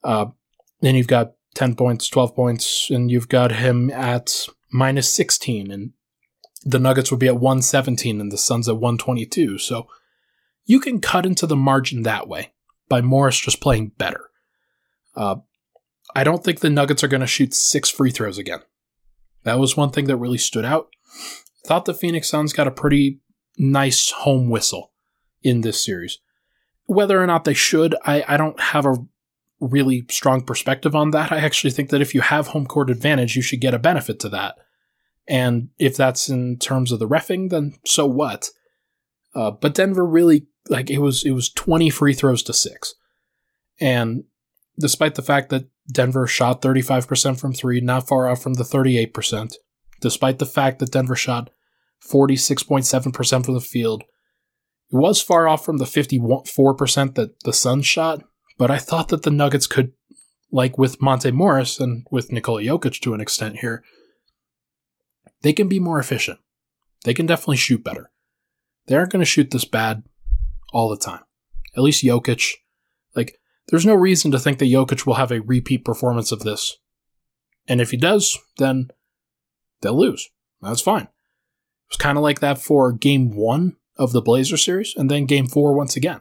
uh, 0.02 0.26
then 0.80 0.94
you've 0.94 1.08
got 1.08 1.32
10 1.54 1.74
points, 1.74 2.08
12 2.08 2.34
points, 2.34 2.90
and 2.90 3.10
you've 3.10 3.28
got 3.28 3.52
him 3.52 3.90
at 3.90 4.46
minus 4.70 5.08
16, 5.10 5.70
and 5.70 5.92
the 6.64 6.78
Nuggets 6.78 7.10
would 7.10 7.20
be 7.20 7.28
at 7.28 7.38
117 7.38 8.20
and 8.20 8.32
the 8.32 8.38
Suns 8.38 8.68
at 8.68 8.76
122. 8.76 9.58
So 9.58 9.88
you 10.64 10.80
can 10.80 11.00
cut 11.00 11.26
into 11.26 11.46
the 11.46 11.56
margin 11.56 12.02
that 12.02 12.28
way 12.28 12.52
by 12.88 13.00
Morris 13.00 13.38
just 13.38 13.60
playing 13.60 13.92
better. 13.98 14.30
Uh, 15.14 15.36
I 16.14 16.24
don't 16.24 16.44
think 16.44 16.60
the 16.60 16.70
Nuggets 16.70 17.02
are 17.02 17.08
going 17.08 17.20
to 17.20 17.26
shoot 17.26 17.54
six 17.54 17.88
free 17.88 18.10
throws 18.10 18.38
again. 18.38 18.60
That 19.44 19.58
was 19.58 19.76
one 19.76 19.90
thing 19.90 20.06
that 20.06 20.16
really 20.16 20.38
stood 20.38 20.64
out. 20.64 20.88
Thought 21.66 21.84
the 21.84 21.94
Phoenix 21.94 22.28
Suns 22.28 22.52
got 22.52 22.66
a 22.66 22.72
pretty 22.72 23.20
nice 23.58 24.10
home 24.10 24.48
whistle 24.50 24.92
in 25.42 25.60
this 25.60 25.82
series. 25.84 26.18
Whether 26.86 27.22
or 27.22 27.26
not 27.26 27.44
they 27.44 27.54
should, 27.54 27.94
I, 28.04 28.24
I 28.26 28.36
don't 28.36 28.58
have 28.60 28.86
a 28.86 28.96
really 29.60 30.04
strong 30.10 30.42
perspective 30.42 30.94
on 30.94 31.10
that. 31.12 31.32
I 31.32 31.38
actually 31.38 31.70
think 31.70 31.90
that 31.90 32.00
if 32.00 32.14
you 32.14 32.20
have 32.20 32.48
home 32.48 32.66
court 32.66 32.90
advantage, 32.90 33.36
you 33.36 33.42
should 33.42 33.60
get 33.60 33.74
a 33.74 33.78
benefit 33.78 34.18
to 34.20 34.28
that. 34.30 34.56
And 35.28 35.68
if 35.78 35.96
that's 35.96 36.28
in 36.28 36.58
terms 36.58 36.90
of 36.90 36.98
the 36.98 37.08
refing, 37.08 37.50
then 37.50 37.74
so 37.86 38.06
what? 38.06 38.50
Uh, 39.34 39.52
but 39.52 39.74
Denver 39.74 40.04
really 40.04 40.46
like 40.68 40.90
it 40.90 40.98
was 40.98 41.24
it 41.24 41.30
was 41.30 41.50
20 41.50 41.90
free 41.90 42.12
throws 42.12 42.42
to 42.44 42.52
6. 42.52 42.94
And 43.80 44.24
despite 44.78 45.14
the 45.14 45.22
fact 45.22 45.50
that 45.50 45.66
Denver 45.90 46.26
shot 46.26 46.62
35% 46.62 47.38
from 47.38 47.52
3, 47.52 47.80
not 47.80 48.08
far 48.08 48.28
off 48.28 48.42
from 48.42 48.54
the 48.54 48.64
38%, 48.64 49.54
despite 50.00 50.38
the 50.38 50.46
fact 50.46 50.78
that 50.78 50.92
Denver 50.92 51.16
shot 51.16 51.50
46.7% 52.08 53.44
from 53.44 53.54
the 53.54 53.60
field, 53.60 54.02
it 54.92 54.96
was 54.96 55.22
far 55.22 55.48
off 55.48 55.64
from 55.64 55.78
the 55.78 55.84
54% 55.84 57.14
that 57.14 57.40
the 57.44 57.52
Suns 57.52 57.86
shot, 57.86 58.24
but 58.58 58.70
I 58.70 58.78
thought 58.78 59.08
that 59.08 59.22
the 59.22 59.30
Nuggets 59.30 59.66
could, 59.66 59.92
like 60.50 60.76
with 60.76 61.00
Monte 61.00 61.30
Morris 61.30 61.80
and 61.80 62.06
with 62.10 62.30
Nikola 62.30 62.62
Jokic 62.62 63.00
to 63.00 63.14
an 63.14 63.20
extent 63.20 63.58
here, 63.58 63.82
they 65.42 65.52
can 65.52 65.68
be 65.68 65.80
more 65.80 65.98
efficient. 65.98 66.38
They 67.04 67.14
can 67.14 67.26
definitely 67.26 67.56
shoot 67.56 67.82
better. 67.82 68.10
They 68.86 68.96
aren't 68.96 69.12
going 69.12 69.20
to 69.20 69.26
shoot 69.26 69.50
this 69.50 69.64
bad 69.64 70.04
all 70.72 70.88
the 70.88 70.96
time. 70.96 71.22
At 71.76 71.82
least 71.82 72.04
Jokic. 72.04 72.52
There's 73.68 73.86
no 73.86 73.94
reason 73.94 74.30
to 74.32 74.38
think 74.38 74.58
that 74.58 74.66
Jokic 74.66 75.06
will 75.06 75.14
have 75.14 75.30
a 75.30 75.40
repeat 75.40 75.84
performance 75.84 76.32
of 76.32 76.40
this. 76.40 76.76
And 77.68 77.80
if 77.80 77.90
he 77.90 77.96
does, 77.96 78.38
then 78.58 78.90
they'll 79.80 79.98
lose. 79.98 80.30
That's 80.60 80.80
fine. 80.80 81.04
It 81.04 81.08
was 81.90 81.96
kind 81.96 82.18
of 82.18 82.22
like 82.22 82.40
that 82.40 82.58
for 82.58 82.92
game 82.92 83.34
one 83.34 83.76
of 83.96 84.12
the 84.12 84.22
Blazer 84.22 84.56
series, 84.56 84.94
and 84.96 85.10
then 85.10 85.26
game 85.26 85.46
four 85.46 85.74
once 85.74 85.96
again. 85.96 86.20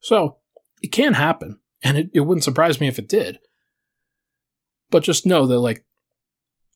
So, 0.00 0.38
it 0.82 0.88
can 0.88 1.14
happen, 1.14 1.60
and 1.82 1.96
it, 1.96 2.10
it 2.12 2.20
wouldn't 2.20 2.44
surprise 2.44 2.80
me 2.80 2.88
if 2.88 2.98
it 2.98 3.08
did. 3.08 3.38
But 4.90 5.04
just 5.04 5.26
know 5.26 5.46
that, 5.46 5.60
like, 5.60 5.84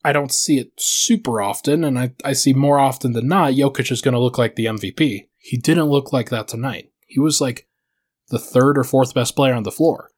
I 0.04 0.12
don't 0.12 0.32
see 0.32 0.58
it 0.58 0.72
super 0.76 1.40
often, 1.40 1.82
and 1.82 1.98
I, 1.98 2.12
I 2.24 2.34
see 2.34 2.52
more 2.52 2.78
often 2.78 3.12
than 3.12 3.26
not, 3.26 3.54
Jokic 3.54 3.90
is 3.90 4.02
going 4.02 4.12
to 4.12 4.20
look 4.20 4.38
like 4.38 4.54
the 4.54 4.66
MVP. 4.66 5.28
He 5.38 5.56
didn't 5.56 5.90
look 5.90 6.12
like 6.12 6.30
that 6.30 6.46
tonight. 6.46 6.90
He 7.06 7.18
was 7.18 7.40
like 7.40 7.66
the 8.28 8.38
third 8.38 8.78
or 8.78 8.84
fourth 8.84 9.14
best 9.14 9.36
player 9.36 9.54
on 9.54 9.62
the 9.62 9.70
floor. 9.70 10.10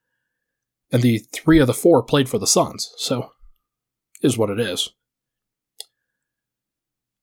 And 0.92 1.03
the 1.03 1.19
three 1.33 1.59
of 1.59 1.66
the 1.66 1.75
four 1.75 2.03
played 2.03 2.29
for 2.29 2.38
the 2.38 2.47
Suns, 2.47 2.92
so 2.97 3.31
is 4.23 4.38
what 4.38 4.51
it 4.51 4.61
is. 4.61 4.90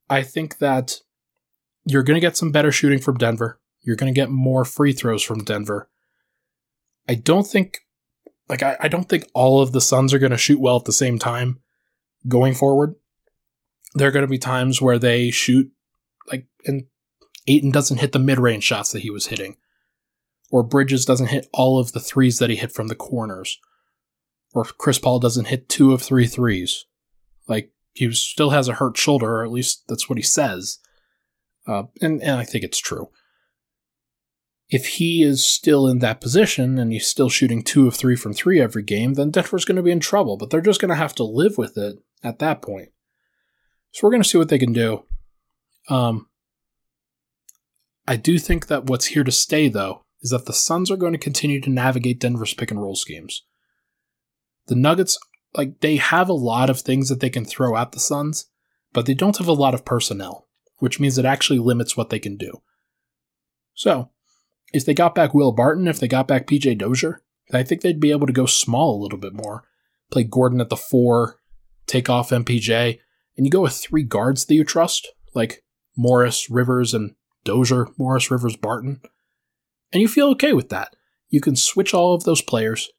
I 0.09 0.21
think 0.21 0.57
that 0.57 0.99
you're 1.85 2.03
going 2.03 2.15
to 2.15 2.21
get 2.21 2.37
some 2.37 2.51
better 2.51 2.71
shooting 2.71 2.99
from 2.99 3.17
Denver. 3.17 3.59
You're 3.81 3.95
going 3.95 4.13
to 4.13 4.19
get 4.19 4.29
more 4.29 4.65
free 4.65 4.93
throws 4.93 5.23
from 5.23 5.43
Denver. 5.43 5.89
I 7.07 7.15
don't 7.15 7.47
think, 7.47 7.79
like, 8.47 8.63
I, 8.63 8.77
I 8.79 8.87
don't 8.87 9.09
think 9.09 9.27
all 9.33 9.61
of 9.61 9.71
the 9.71 9.81
Suns 9.81 10.13
are 10.13 10.19
going 10.19 10.31
to 10.31 10.37
shoot 10.37 10.59
well 10.59 10.77
at 10.77 10.85
the 10.85 10.93
same 10.93 11.19
time 11.19 11.59
going 12.27 12.53
forward. 12.53 12.95
There 13.95 14.07
are 14.07 14.11
going 14.11 14.25
to 14.25 14.31
be 14.31 14.37
times 14.37 14.81
where 14.81 14.99
they 14.99 15.31
shoot, 15.31 15.71
like, 16.31 16.47
and 16.65 16.85
Ayton 17.47 17.71
doesn't 17.71 17.99
hit 17.99 18.11
the 18.11 18.19
mid 18.19 18.39
range 18.39 18.63
shots 18.63 18.91
that 18.91 19.01
he 19.01 19.09
was 19.09 19.27
hitting. 19.27 19.57
Or 20.53 20.61
Bridges 20.61 21.03
doesn't 21.03 21.31
hit 21.31 21.47
all 21.51 21.79
of 21.79 21.93
the 21.93 21.99
threes 21.99 22.37
that 22.37 22.51
he 22.51 22.55
hit 22.55 22.71
from 22.71 22.87
the 22.87 22.93
corners. 22.93 23.57
Or 24.53 24.63
Chris 24.63 24.99
Paul 24.99 25.17
doesn't 25.17 25.47
hit 25.47 25.67
two 25.67 25.93
of 25.93 26.01
three 26.03 26.27
threes. 26.27 26.85
Like, 27.47 27.71
he 27.93 28.11
still 28.11 28.51
has 28.51 28.67
a 28.67 28.75
hurt 28.75 28.95
shoulder, 28.95 29.37
or 29.37 29.43
at 29.43 29.51
least 29.51 29.85
that's 29.87 30.07
what 30.07 30.19
he 30.19 30.23
says. 30.23 30.77
Uh, 31.67 31.85
and, 32.03 32.21
and 32.21 32.39
I 32.39 32.43
think 32.43 32.63
it's 32.63 32.77
true. 32.77 33.09
If 34.69 34.85
he 34.85 35.23
is 35.23 35.43
still 35.43 35.87
in 35.87 35.97
that 35.99 36.21
position 36.21 36.77
and 36.77 36.93
he's 36.93 37.07
still 37.07 37.29
shooting 37.29 37.63
two 37.63 37.87
of 37.87 37.95
three 37.95 38.15
from 38.15 38.33
three 38.33 38.61
every 38.61 38.83
game, 38.83 39.15
then 39.15 39.31
Denver's 39.31 39.65
going 39.65 39.77
to 39.77 39.81
be 39.81 39.89
in 39.89 39.99
trouble, 39.99 40.37
but 40.37 40.51
they're 40.51 40.61
just 40.61 40.79
going 40.79 40.89
to 40.89 40.95
have 40.95 41.15
to 41.15 41.23
live 41.23 41.57
with 41.57 41.79
it 41.79 41.95
at 42.23 42.37
that 42.37 42.61
point. 42.61 42.89
So 43.89 44.05
we're 44.05 44.11
going 44.11 44.21
to 44.21 44.29
see 44.29 44.37
what 44.37 44.49
they 44.49 44.59
can 44.59 44.73
do. 44.73 45.03
Um, 45.89 46.27
I 48.07 48.17
do 48.17 48.37
think 48.37 48.67
that 48.67 48.85
what's 48.85 49.07
here 49.07 49.23
to 49.23 49.31
stay, 49.31 49.67
though, 49.67 50.03
is 50.23 50.31
that 50.31 50.45
the 50.45 50.53
Suns 50.53 50.89
are 50.89 50.97
going 50.97 51.11
to 51.11 51.19
continue 51.19 51.61
to 51.61 51.69
navigate 51.69 52.19
Denver's 52.19 52.53
pick 52.53 52.71
and 52.71 52.81
roll 52.81 52.95
schemes. 52.95 53.43
The 54.67 54.75
Nuggets, 54.75 55.19
like, 55.55 55.81
they 55.81 55.97
have 55.97 56.29
a 56.29 56.33
lot 56.33 56.69
of 56.69 56.79
things 56.79 57.09
that 57.09 57.19
they 57.19 57.29
can 57.29 57.45
throw 57.45 57.75
at 57.75 57.91
the 57.91 57.99
Suns, 57.99 58.45
but 58.93 59.05
they 59.05 59.13
don't 59.13 59.37
have 59.37 59.47
a 59.47 59.53
lot 59.53 59.73
of 59.73 59.85
personnel, 59.85 60.47
which 60.77 60.99
means 60.99 61.17
it 61.17 61.25
actually 61.25 61.59
limits 61.59 61.97
what 61.97 62.09
they 62.09 62.19
can 62.19 62.37
do. 62.37 62.61
So, 63.73 64.09
if 64.73 64.85
they 64.85 64.93
got 64.93 65.13
back 65.13 65.33
Will 65.33 65.51
Barton, 65.51 65.87
if 65.87 65.99
they 65.99 66.07
got 66.07 66.27
back 66.27 66.47
PJ 66.47 66.77
Dozier, 66.77 67.21
I 67.51 67.63
think 67.63 67.81
they'd 67.81 67.99
be 67.99 68.11
able 68.11 68.27
to 68.27 68.33
go 68.33 68.45
small 68.45 68.95
a 68.95 69.01
little 69.01 69.19
bit 69.19 69.33
more. 69.33 69.63
Play 70.09 70.23
Gordon 70.23 70.61
at 70.61 70.69
the 70.69 70.77
four, 70.77 71.39
take 71.85 72.09
off 72.09 72.29
MPJ, 72.29 72.99
and 73.35 73.45
you 73.45 73.51
go 73.51 73.61
with 73.61 73.73
three 73.73 74.03
guards 74.03 74.45
that 74.45 74.55
you 74.55 74.63
trust, 74.63 75.11
like 75.33 75.63
Morris, 75.97 76.49
Rivers, 76.49 76.93
and 76.93 77.15
Dozier, 77.43 77.87
Morris, 77.97 78.31
Rivers, 78.31 78.55
Barton, 78.55 79.01
and 79.93 80.01
you 80.01 80.07
feel 80.07 80.29
okay 80.31 80.51
with 80.51 80.69
that. 80.69 80.95
You 81.29 81.39
can 81.39 81.55
switch 81.55 81.93
all 81.93 82.13
of 82.13 82.23
those 82.23 82.41
players. 82.41 82.89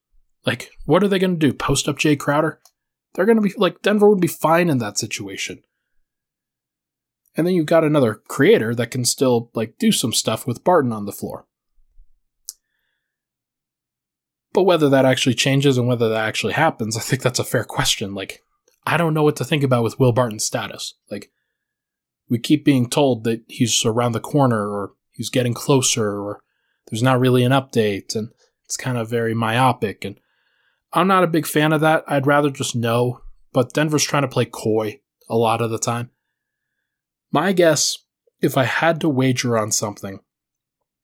Like, 0.46 0.70
what 0.86 1.02
are 1.02 1.08
they 1.08 1.18
going 1.18 1.38
to 1.38 1.46
do? 1.46 1.52
Post 1.52 1.88
up 1.88 1.96
Jae 1.96 2.18
Crowder? 2.18 2.60
They're 3.14 3.26
going 3.26 3.36
to 3.36 3.42
be 3.42 3.52
like, 3.56 3.82
Denver 3.82 4.08
would 4.08 4.20
be 4.20 4.28
fine 4.28 4.68
in 4.70 4.78
that 4.78 4.98
situation. 4.98 5.62
And 7.36 7.46
then 7.46 7.54
you've 7.54 7.66
got 7.66 7.84
another 7.84 8.14
creator 8.14 8.74
that 8.74 8.90
can 8.90 9.04
still, 9.04 9.50
like, 9.54 9.76
do 9.78 9.90
some 9.90 10.12
stuff 10.12 10.46
with 10.46 10.64
Barton 10.64 10.92
on 10.92 11.04
the 11.04 11.12
floor. 11.12 11.46
But 14.52 14.62
whether 14.62 14.88
that 14.88 15.04
actually 15.04 15.34
changes 15.34 15.76
and 15.76 15.88
whether 15.88 16.08
that 16.08 16.28
actually 16.28 16.52
happens, 16.52 16.96
I 16.96 17.00
think 17.00 17.22
that's 17.22 17.40
a 17.40 17.44
fair 17.44 17.64
question. 17.64 18.14
Like, 18.14 18.40
I 18.86 18.96
don't 18.96 19.14
know 19.14 19.24
what 19.24 19.34
to 19.36 19.44
think 19.44 19.64
about 19.64 19.82
with 19.82 19.98
Will 19.98 20.12
Barton's 20.12 20.44
status. 20.44 20.94
Like, 21.10 21.32
we 22.28 22.38
keep 22.38 22.64
being 22.64 22.88
told 22.88 23.24
that 23.24 23.42
he's 23.48 23.84
around 23.84 24.12
the 24.12 24.20
corner 24.20 24.68
or 24.68 24.92
he's 25.10 25.30
getting 25.30 25.54
closer 25.54 26.20
or 26.20 26.43
there's 26.90 27.02
not 27.02 27.20
really 27.20 27.44
an 27.44 27.52
update 27.52 28.14
and 28.14 28.30
it's 28.64 28.76
kind 28.76 28.98
of 28.98 29.08
very 29.08 29.34
myopic. 29.34 30.04
And 30.04 30.18
I'm 30.92 31.06
not 31.06 31.24
a 31.24 31.28
big 31.28 31.46
fan 31.46 31.72
of 31.72 31.80
that. 31.80 32.04
I'd 32.06 32.26
rather 32.26 32.50
just 32.50 32.74
know. 32.74 33.20
But 33.52 33.72
Denver's 33.72 34.04
trying 34.04 34.22
to 34.22 34.28
play 34.28 34.46
coy 34.46 35.00
a 35.28 35.36
lot 35.36 35.60
of 35.60 35.70
the 35.70 35.78
time. 35.78 36.10
My 37.30 37.52
guess, 37.52 37.98
if 38.40 38.56
I 38.56 38.64
had 38.64 39.00
to 39.00 39.08
wager 39.08 39.56
on 39.56 39.70
something, 39.70 40.20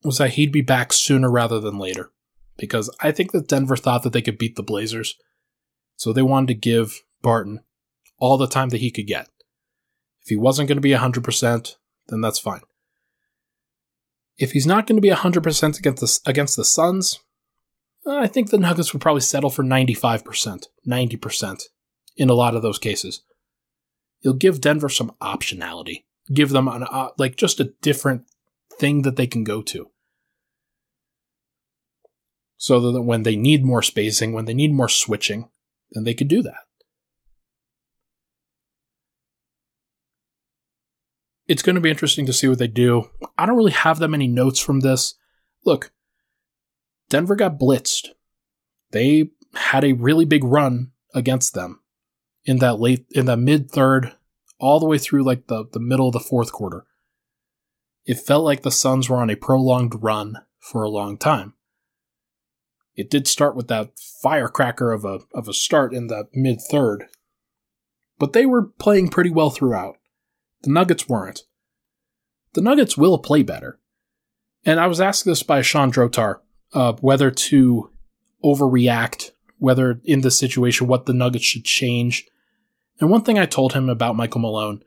was 0.03 0.17
that 0.17 0.31
he'd 0.31 0.51
be 0.51 0.61
back 0.61 0.91
sooner 0.91 1.29
rather 1.29 1.59
than 1.59 1.77
later. 1.77 2.11
Because 2.57 2.89
I 2.99 3.11
think 3.11 3.31
that 3.31 3.47
Denver 3.47 3.77
thought 3.77 4.03
that 4.03 4.13
they 4.13 4.21
could 4.21 4.37
beat 4.37 4.55
the 4.55 4.63
Blazers. 4.63 5.15
So 5.95 6.11
they 6.11 6.21
wanted 6.21 6.47
to 6.47 6.53
give 6.55 7.03
Barton 7.21 7.61
all 8.17 8.37
the 8.37 8.47
time 8.47 8.69
that 8.69 8.81
he 8.81 8.91
could 8.91 9.07
get. 9.07 9.29
If 10.21 10.29
he 10.29 10.35
wasn't 10.35 10.67
going 10.67 10.77
to 10.77 10.81
be 10.81 10.91
100%, 10.91 11.75
then 12.07 12.21
that's 12.21 12.39
fine. 12.39 12.61
If 14.37 14.51
he's 14.51 14.65
not 14.65 14.87
going 14.87 14.97
to 14.97 15.01
be 15.01 15.09
100% 15.09 15.79
against 15.79 16.01
the, 16.01 16.29
against 16.29 16.55
the 16.55 16.65
Suns, 16.65 17.19
I 18.07 18.27
think 18.27 18.49
the 18.49 18.57
Nuggets 18.57 18.93
would 18.93 19.01
probably 19.01 19.21
settle 19.21 19.49
for 19.49 19.63
95%, 19.63 20.65
90% 20.87 21.63
in 22.17 22.29
a 22.29 22.33
lot 22.33 22.55
of 22.55 22.61
those 22.61 22.79
cases. 22.79 23.21
You'll 24.21 24.33
give 24.33 24.61
Denver 24.61 24.89
some 24.89 25.11
optionality. 25.21 26.03
Give 26.33 26.49
them 26.49 26.67
an 26.67 26.83
uh, 26.83 27.09
like 27.17 27.35
just 27.35 27.59
a 27.59 27.73
different 27.81 28.23
thing 28.79 29.01
that 29.01 29.15
they 29.15 29.27
can 29.27 29.43
go 29.43 29.61
to. 29.63 29.89
So 32.57 32.91
that 32.91 33.01
when 33.01 33.23
they 33.23 33.35
need 33.35 33.65
more 33.65 33.81
spacing, 33.81 34.33
when 34.33 34.45
they 34.45 34.53
need 34.53 34.73
more 34.73 34.89
switching, 34.89 35.49
then 35.91 36.03
they 36.03 36.13
could 36.13 36.27
do 36.27 36.43
that. 36.43 36.59
It's 41.47 41.63
going 41.63 41.75
to 41.75 41.81
be 41.81 41.89
interesting 41.89 42.25
to 42.25 42.33
see 42.33 42.47
what 42.47 42.59
they 42.59 42.67
do. 42.67 43.09
I 43.37 43.45
don't 43.45 43.57
really 43.57 43.71
have 43.71 43.99
that 43.99 44.07
many 44.09 44.27
notes 44.27 44.59
from 44.59 44.79
this. 44.81 45.15
Look, 45.65 45.91
Denver 47.09 47.35
got 47.35 47.59
blitzed. 47.59 48.09
They 48.91 49.31
had 49.53 49.83
a 49.83 49.93
really 49.93 50.25
big 50.25 50.43
run 50.43 50.91
against 51.13 51.53
them 51.53 51.81
in 52.45 52.57
that 52.57 52.79
late 52.79 53.05
in 53.11 53.25
that 53.25 53.37
mid 53.37 53.69
third 53.69 54.13
all 54.59 54.79
the 54.79 54.85
way 54.85 54.97
through 54.97 55.23
like 55.23 55.47
the, 55.47 55.65
the 55.73 55.79
middle 55.79 56.07
of 56.07 56.13
the 56.13 56.19
fourth 56.19 56.51
quarter. 56.51 56.85
It 58.05 58.19
felt 58.19 58.45
like 58.45 58.61
the 58.61 58.71
Suns 58.71 59.09
were 59.09 59.17
on 59.17 59.29
a 59.29 59.35
prolonged 59.35 60.01
run 60.03 60.37
for 60.59 60.83
a 60.83 60.89
long 60.89 61.17
time. 61.17 61.53
It 62.95 63.09
did 63.09 63.27
start 63.27 63.55
with 63.55 63.67
that 63.67 63.91
firecracker 64.21 64.91
of 64.91 65.05
a 65.05 65.19
of 65.33 65.47
a 65.47 65.53
start 65.53 65.93
in 65.93 66.07
the 66.07 66.25
mid 66.33 66.59
third. 66.69 67.07
but 68.19 68.33
they 68.33 68.45
were 68.45 68.67
playing 68.67 69.09
pretty 69.09 69.31
well 69.31 69.49
throughout. 69.49 69.97
The 70.63 70.71
Nuggets 70.71 71.09
weren't. 71.09 71.43
The 72.53 72.61
Nuggets 72.61 72.97
will 72.97 73.17
play 73.17 73.43
better. 73.43 73.79
And 74.65 74.79
I 74.79 74.87
was 74.87 75.01
asked 75.01 75.25
this 75.25 75.43
by 75.43 75.61
Sean 75.61 75.91
Drotar 75.91 76.39
uh, 76.73 76.93
whether 77.01 77.31
to 77.31 77.89
overreact, 78.43 79.31
whether 79.57 80.01
in 80.03 80.21
this 80.21 80.37
situation, 80.37 80.87
what 80.87 81.05
the 81.05 81.13
Nuggets 81.13 81.45
should 81.45 81.65
change. 81.65 82.27
And 82.99 83.09
one 83.09 83.23
thing 83.23 83.39
I 83.39 83.45
told 83.45 83.73
him 83.73 83.89
about 83.89 84.15
Michael 84.15 84.41
Malone, 84.41 84.83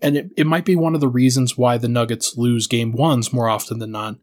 and 0.00 0.16
it, 0.16 0.30
it 0.36 0.46
might 0.46 0.64
be 0.64 0.76
one 0.76 0.94
of 0.94 1.00
the 1.00 1.08
reasons 1.08 1.58
why 1.58 1.76
the 1.76 1.88
Nuggets 1.88 2.36
lose 2.36 2.66
game 2.66 2.92
ones 2.92 3.32
more 3.32 3.48
often 3.48 3.78
than 3.78 3.92
not, 3.92 4.16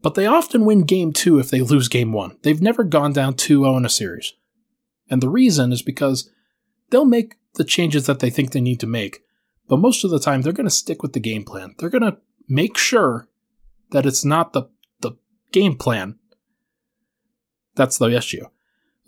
but 0.00 0.14
they 0.14 0.26
often 0.26 0.64
win 0.64 0.82
game 0.82 1.12
two 1.12 1.38
if 1.38 1.50
they 1.50 1.60
lose 1.60 1.88
game 1.88 2.12
one. 2.12 2.36
They've 2.42 2.60
never 2.60 2.84
gone 2.84 3.12
down 3.12 3.34
2 3.34 3.62
0 3.62 3.76
in 3.76 3.84
a 3.84 3.90
series. 3.90 4.32
And 5.08 5.22
the 5.22 5.28
reason 5.28 5.72
is 5.72 5.82
because 5.82 6.30
they'll 6.90 7.04
make 7.04 7.36
the 7.54 7.64
changes 7.64 8.06
that 8.06 8.20
they 8.20 8.30
think 8.30 8.50
they 8.50 8.60
need 8.60 8.80
to 8.80 8.86
make, 8.86 9.20
but 9.72 9.78
most 9.78 10.04
of 10.04 10.10
the 10.10 10.20
time 10.20 10.42
they're 10.42 10.52
going 10.52 10.66
to 10.66 10.70
stick 10.70 11.02
with 11.02 11.14
the 11.14 11.18
game 11.18 11.44
plan. 11.44 11.74
They're 11.78 11.88
going 11.88 12.02
to 12.02 12.18
make 12.46 12.76
sure 12.76 13.26
that 13.92 14.04
it's 14.04 14.22
not 14.22 14.52
the, 14.52 14.64
the 15.00 15.12
game 15.50 15.76
plan 15.76 16.18
that's 17.74 17.96
the 17.96 18.08
issue. 18.08 18.44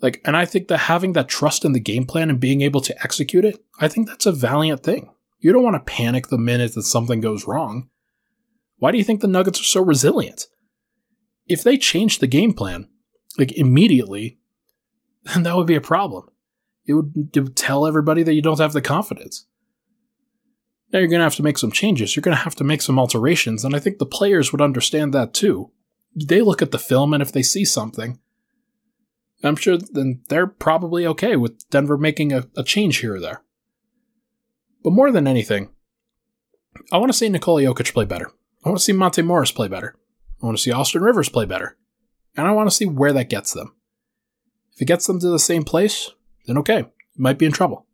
Like, 0.01 0.21
and 0.25 0.35
I 0.35 0.45
think 0.45 0.69
that 0.69 0.79
having 0.79 1.13
that 1.13 1.27
trust 1.27 1.65
in 1.65 1.73
the 1.73 1.79
game 1.79 2.07
plan 2.07 2.31
and 2.31 2.39
being 2.39 2.61
able 2.61 2.81
to 2.81 2.99
execute 3.03 3.45
it, 3.45 3.63
I 3.79 3.87
think 3.87 4.07
that's 4.07 4.25
a 4.25 4.31
valiant 4.31 4.81
thing. 4.81 5.11
You 5.37 5.53
don't 5.53 5.61
want 5.61 5.75
to 5.75 5.93
panic 5.93 6.29
the 6.29 6.37
minute 6.39 6.73
that 6.73 6.81
something 6.81 7.21
goes 7.21 7.45
wrong. 7.45 7.91
Why 8.77 8.89
do 8.89 8.97
you 8.97 9.03
think 9.03 9.21
the 9.21 9.27
Nuggets 9.27 9.59
are 9.59 9.65
so 9.65 9.83
resilient? 9.83 10.47
If 11.45 11.61
they 11.61 11.77
change 11.77 12.17
the 12.17 12.25
game 12.25 12.53
plan, 12.53 12.89
like 13.37 13.51
immediately, 13.51 14.39
then 15.25 15.43
that 15.43 15.57
would 15.57 15.67
be 15.67 15.75
a 15.75 15.79
problem. 15.79 16.27
It 16.87 16.93
would, 16.93 17.29
it 17.35 17.39
would 17.39 17.55
tell 17.55 17.85
everybody 17.85 18.23
that 18.23 18.33
you 18.33 18.41
don't 18.41 18.59
have 18.59 18.73
the 18.73 18.81
confidence. 18.81 19.45
Now 20.95 20.99
you're 20.99 21.09
going 21.09 21.19
to 21.19 21.25
have 21.25 21.35
to 21.35 21.43
make 21.43 21.57
some 21.57 21.73
changes. 21.73 22.15
You're 22.15 22.21
going 22.21 22.37
to 22.37 22.43
have 22.43 22.55
to 22.55 22.63
make 22.63 22.81
some 22.81 22.97
alterations, 22.97 23.65
and 23.65 23.75
I 23.75 23.79
think 23.79 23.97
the 23.97 24.05
players 24.05 24.53
would 24.53 24.61
understand 24.61 25.13
that 25.13 25.33
too. 25.33 25.71
They 26.15 26.39
look 26.39 26.61
at 26.61 26.71
the 26.71 26.79
film, 26.79 27.13
and 27.13 27.21
if 27.21 27.33
they 27.33 27.41
see 27.41 27.65
something, 27.65 28.17
I'm 29.43 29.57
sure 29.57 29.77
then 29.77 30.21
they're 30.29 30.47
probably 30.47 31.05
okay 31.05 31.35
with 31.35 31.69
Denver 31.69 31.97
making 31.97 32.31
a, 32.31 32.47
a 32.55 32.63
change 32.63 32.99
here 32.99 33.15
or 33.15 33.19
there. 33.19 33.43
But 34.85 34.93
more 34.93 35.11
than 35.11 35.27
anything, 35.27 35.67
I 36.93 36.97
want 36.97 37.11
to 37.11 37.17
see 37.17 37.27
Nikola 37.27 37.63
Jokic 37.63 37.93
play 37.93 38.05
better. 38.05 38.31
I 38.63 38.69
want 38.69 38.79
to 38.79 38.85
see 38.85 38.93
Monte 38.93 39.21
Morris 39.21 39.51
play 39.51 39.67
better. 39.67 39.97
I 40.41 40.45
want 40.45 40.57
to 40.57 40.63
see 40.63 40.71
Austin 40.71 41.01
Rivers 41.01 41.27
play 41.27 41.43
better. 41.43 41.75
And 42.37 42.47
I 42.47 42.53
want 42.53 42.69
to 42.69 42.75
see 42.75 42.85
where 42.85 43.11
that 43.11 43.29
gets 43.29 43.51
them. 43.51 43.75
If 44.71 44.81
it 44.81 44.85
gets 44.85 45.07
them 45.07 45.19
to 45.19 45.27
the 45.27 45.39
same 45.39 45.65
place, 45.65 46.11
then 46.47 46.57
okay, 46.59 46.77
you 46.77 46.85
might 47.17 47.37
be 47.37 47.45
in 47.45 47.51
trouble. 47.51 47.85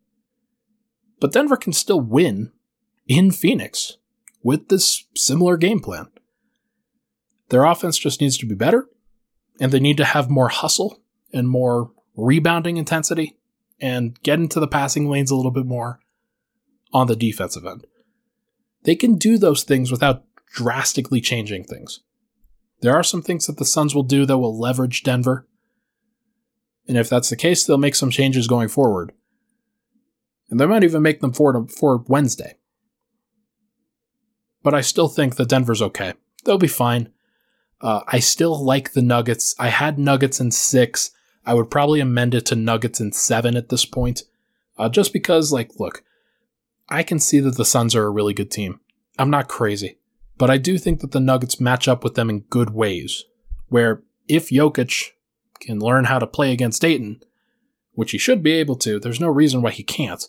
But 1.18 1.32
Denver 1.32 1.56
can 1.56 1.72
still 1.72 2.00
win 2.00 2.52
in 3.06 3.30
Phoenix 3.30 3.96
with 4.42 4.68
this 4.68 5.04
similar 5.14 5.56
game 5.56 5.80
plan. 5.80 6.08
Their 7.48 7.64
offense 7.64 7.98
just 7.98 8.20
needs 8.20 8.38
to 8.38 8.46
be 8.46 8.54
better, 8.54 8.88
and 9.60 9.72
they 9.72 9.80
need 9.80 9.98
to 9.98 10.04
have 10.04 10.30
more 10.30 10.48
hustle 10.48 11.02
and 11.32 11.48
more 11.48 11.90
rebounding 12.16 12.76
intensity 12.76 13.36
and 13.80 14.20
get 14.22 14.38
into 14.38 14.60
the 14.60 14.68
passing 14.68 15.08
lanes 15.08 15.30
a 15.30 15.36
little 15.36 15.50
bit 15.50 15.66
more 15.66 16.00
on 16.92 17.06
the 17.06 17.16
defensive 17.16 17.66
end. 17.66 17.86
They 18.84 18.94
can 18.94 19.16
do 19.16 19.38
those 19.38 19.64
things 19.64 19.90
without 19.90 20.24
drastically 20.52 21.20
changing 21.20 21.64
things. 21.64 22.00
There 22.80 22.94
are 22.94 23.04
some 23.04 23.22
things 23.22 23.46
that 23.46 23.58
the 23.58 23.64
Suns 23.64 23.94
will 23.94 24.02
do 24.02 24.26
that 24.26 24.38
will 24.38 24.58
leverage 24.58 25.02
Denver. 25.02 25.46
And 26.88 26.98
if 26.98 27.08
that's 27.08 27.30
the 27.30 27.36
case, 27.36 27.64
they'll 27.64 27.78
make 27.78 27.94
some 27.94 28.10
changes 28.10 28.48
going 28.48 28.68
forward. 28.68 29.12
And 30.50 30.58
they 30.58 30.66
might 30.66 30.84
even 30.84 31.02
make 31.02 31.20
them 31.20 31.32
for, 31.32 31.66
for 31.68 31.98
Wednesday. 32.08 32.56
But 34.62 34.74
I 34.74 34.80
still 34.80 35.08
think 35.08 35.36
that 35.36 35.48
Denver's 35.48 35.82
okay. 35.82 36.14
They'll 36.44 36.58
be 36.58 36.68
fine. 36.68 37.12
Uh, 37.80 38.00
I 38.06 38.20
still 38.20 38.62
like 38.62 38.92
the 38.92 39.02
Nuggets. 39.02 39.54
I 39.58 39.68
had 39.68 39.98
Nuggets 39.98 40.40
in 40.40 40.50
six. 40.52 41.10
I 41.44 41.54
would 41.54 41.70
probably 41.70 42.00
amend 42.00 42.34
it 42.34 42.46
to 42.46 42.56
Nuggets 42.56 43.00
in 43.00 43.12
seven 43.12 43.56
at 43.56 43.68
this 43.68 43.84
point. 43.84 44.22
Uh, 44.78 44.88
just 44.88 45.12
because, 45.12 45.52
like, 45.52 45.72
look, 45.78 46.04
I 46.88 47.02
can 47.02 47.18
see 47.18 47.40
that 47.40 47.56
the 47.56 47.64
Suns 47.64 47.94
are 47.94 48.06
a 48.06 48.10
really 48.10 48.34
good 48.34 48.50
team. 48.50 48.80
I'm 49.18 49.30
not 49.30 49.48
crazy. 49.48 49.98
But 50.38 50.50
I 50.50 50.58
do 50.58 50.78
think 50.78 51.00
that 51.00 51.12
the 51.12 51.20
Nuggets 51.20 51.60
match 51.60 51.88
up 51.88 52.02
with 52.04 52.14
them 52.14 52.30
in 52.30 52.40
good 52.40 52.70
ways. 52.70 53.24
Where 53.68 54.02
if 54.28 54.50
Jokic 54.50 55.10
can 55.60 55.78
learn 55.78 56.04
how 56.04 56.18
to 56.18 56.26
play 56.26 56.52
against 56.52 56.84
Ayton, 56.84 57.22
which 57.92 58.12
he 58.12 58.18
should 58.18 58.42
be 58.42 58.52
able 58.52 58.76
to, 58.76 58.98
there's 58.98 59.20
no 59.20 59.28
reason 59.28 59.62
why 59.62 59.70
he 59.70 59.82
can't. 59.82 60.28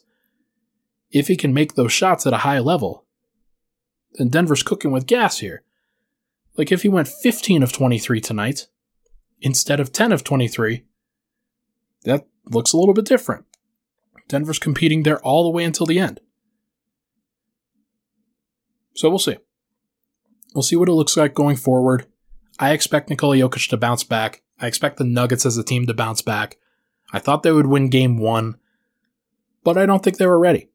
If 1.12 1.28
he 1.28 1.36
can 1.36 1.54
make 1.54 1.76
those 1.76 1.91
shots 1.91 2.26
at 2.26 2.34
a 2.34 2.38
high 2.38 2.60
level, 2.60 3.06
then 4.15 4.30
Denver's 4.30 4.63
cooking 4.63 4.91
with 4.91 5.08
gas 5.08 5.39
here. 5.39 5.63
Like 6.58 6.71
if 6.71 6.84
he 6.84 6.89
went 6.89 7.08
15 7.08 7.63
of 7.63 7.71
23 7.71 8.21
tonight, 8.21 8.67
instead 9.41 9.80
of 9.80 9.91
10 9.91 10.12
of 10.12 10.23
23, 10.23 10.84
that 12.06 12.26
looks 12.45 12.73
a 12.73 12.78
little 12.78 12.93
bit 12.93 13.06
different. 13.06 13.45
Denver's 14.28 14.60
competing 14.60 15.04
there 15.04 15.19
all 15.21 15.43
the 15.43 15.49
way 15.49 15.63
until 15.63 15.86
the 15.86 15.99
end. 15.99 16.19
So 18.95 19.10
we'll 19.10 19.19
see. 19.19 19.38
We'll 20.54 20.63
see 20.63 20.76
what 20.76 20.89
it 20.89 20.93
looks 20.93 21.17
like 21.17 21.34
going 21.34 21.56
forward. 21.56 22.06
I 22.60 22.71
expect 22.71 23.10
Nikola 23.10 23.38
Jokic 23.38 23.69
to 23.69 23.78
bounce 23.78 24.04
back. 24.04 24.43
I 24.60 24.67
expect 24.67 24.97
the 24.97 25.04
Nuggets 25.04 25.45
as 25.45 25.58
a 25.58 25.63
team 25.63 25.88
to 25.88 25.93
bounce 25.93 26.21
back. 26.21 26.58
I 27.12 27.19
thought 27.19 27.43
they 27.43 27.52
would 27.52 27.67
win 27.67 27.89
game 27.89 28.17
one, 28.17 28.58
but 29.63 29.78
I 29.78 29.86
don't 29.86 30.04
think 30.04 30.17
they 30.17 30.28
were 30.28 30.39
ready. 30.39 30.69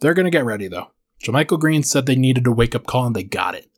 They're 0.00 0.14
going 0.14 0.24
to 0.24 0.30
get 0.30 0.44
ready, 0.44 0.68
though. 0.68 0.90
JaMychal 1.22 1.60
Green 1.60 1.82
said 1.82 2.06
they 2.06 2.16
needed 2.16 2.46
a 2.46 2.52
wake 2.52 2.74
up 2.74 2.86
call, 2.86 3.06
and 3.06 3.16
they 3.16 3.22
got 3.22 3.54
it. 3.54 3.68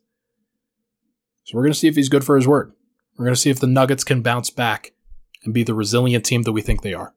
So 1.43 1.55
we're 1.55 1.63
going 1.63 1.73
to 1.73 1.79
see 1.79 1.87
if 1.87 1.95
he's 1.95 2.09
good 2.09 2.23
for 2.23 2.35
his 2.35 2.47
word. 2.47 2.73
We're 3.17 3.25
going 3.25 3.35
to 3.35 3.39
see 3.39 3.51
if 3.51 3.59
the 3.59 3.67
Nuggets 3.67 4.03
can 4.03 4.21
bounce 4.21 4.49
back 4.49 4.93
and 5.43 5.53
be 5.53 5.63
the 5.63 5.75
resilient 5.75 6.25
team 6.25 6.41
that 6.41 6.51
we 6.51 6.61
think 6.61 6.81
they 6.81 6.93
are. 6.93 7.13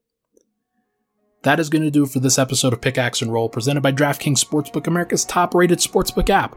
That 1.42 1.60
is 1.60 1.70
going 1.70 1.82
to 1.82 1.90
do 1.90 2.04
for 2.04 2.20
this 2.20 2.38
episode 2.38 2.72
of 2.72 2.80
Pickaxe 2.80 3.22
and 3.22 3.32
Roll, 3.32 3.48
presented 3.48 3.80
by 3.80 3.92
DraftKings 3.92 4.44
Sportsbook, 4.44 4.86
America's 4.86 5.24
top 5.24 5.54
rated 5.54 5.78
sportsbook 5.78 6.28
app. 6.28 6.56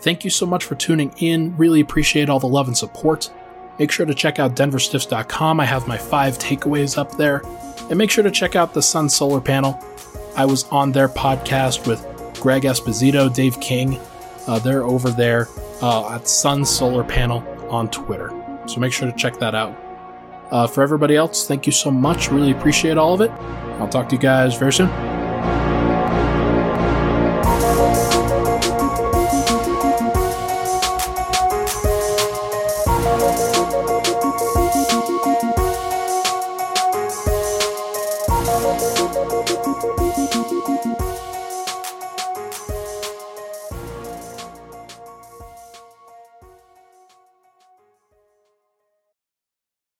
Thank 0.00 0.24
you 0.24 0.30
so 0.30 0.46
much 0.46 0.64
for 0.64 0.74
tuning 0.74 1.14
in. 1.18 1.56
Really 1.56 1.80
appreciate 1.80 2.28
all 2.28 2.40
the 2.40 2.48
love 2.48 2.68
and 2.68 2.76
support. 2.76 3.30
Make 3.78 3.92
sure 3.92 4.06
to 4.06 4.14
check 4.14 4.38
out 4.38 4.56
denverstiffs.com. 4.56 5.60
I 5.60 5.64
have 5.64 5.86
my 5.86 5.98
five 5.98 6.38
takeaways 6.38 6.98
up 6.98 7.16
there. 7.16 7.42
And 7.90 7.96
make 7.96 8.10
sure 8.10 8.24
to 8.24 8.30
check 8.30 8.56
out 8.56 8.74
the 8.74 8.82
Sun 8.82 9.08
Solar 9.10 9.40
Panel. 9.40 9.78
I 10.36 10.46
was 10.46 10.64
on 10.64 10.92
their 10.92 11.08
podcast 11.08 11.86
with 11.86 12.04
Greg 12.40 12.62
Esposito, 12.62 13.32
Dave 13.32 13.60
King. 13.60 13.98
Uh, 14.46 14.58
they're 14.58 14.84
over 14.84 15.10
there 15.10 15.48
uh, 15.82 16.14
at 16.14 16.28
Sun 16.28 16.64
Solar 16.64 17.04
Panel 17.04 17.44
on 17.70 17.90
Twitter. 17.90 18.30
So 18.66 18.80
make 18.80 18.92
sure 18.92 19.10
to 19.10 19.16
check 19.16 19.38
that 19.38 19.54
out. 19.54 19.76
Uh, 20.50 20.66
for 20.66 20.82
everybody 20.82 21.16
else, 21.16 21.46
thank 21.46 21.66
you 21.66 21.72
so 21.72 21.90
much. 21.90 22.30
Really 22.30 22.52
appreciate 22.52 22.96
all 22.96 23.14
of 23.14 23.20
it. 23.20 23.30
I'll 23.80 23.88
talk 23.88 24.08
to 24.08 24.16
you 24.16 24.20
guys 24.20 24.56
very 24.56 24.72
soon. 24.72 25.17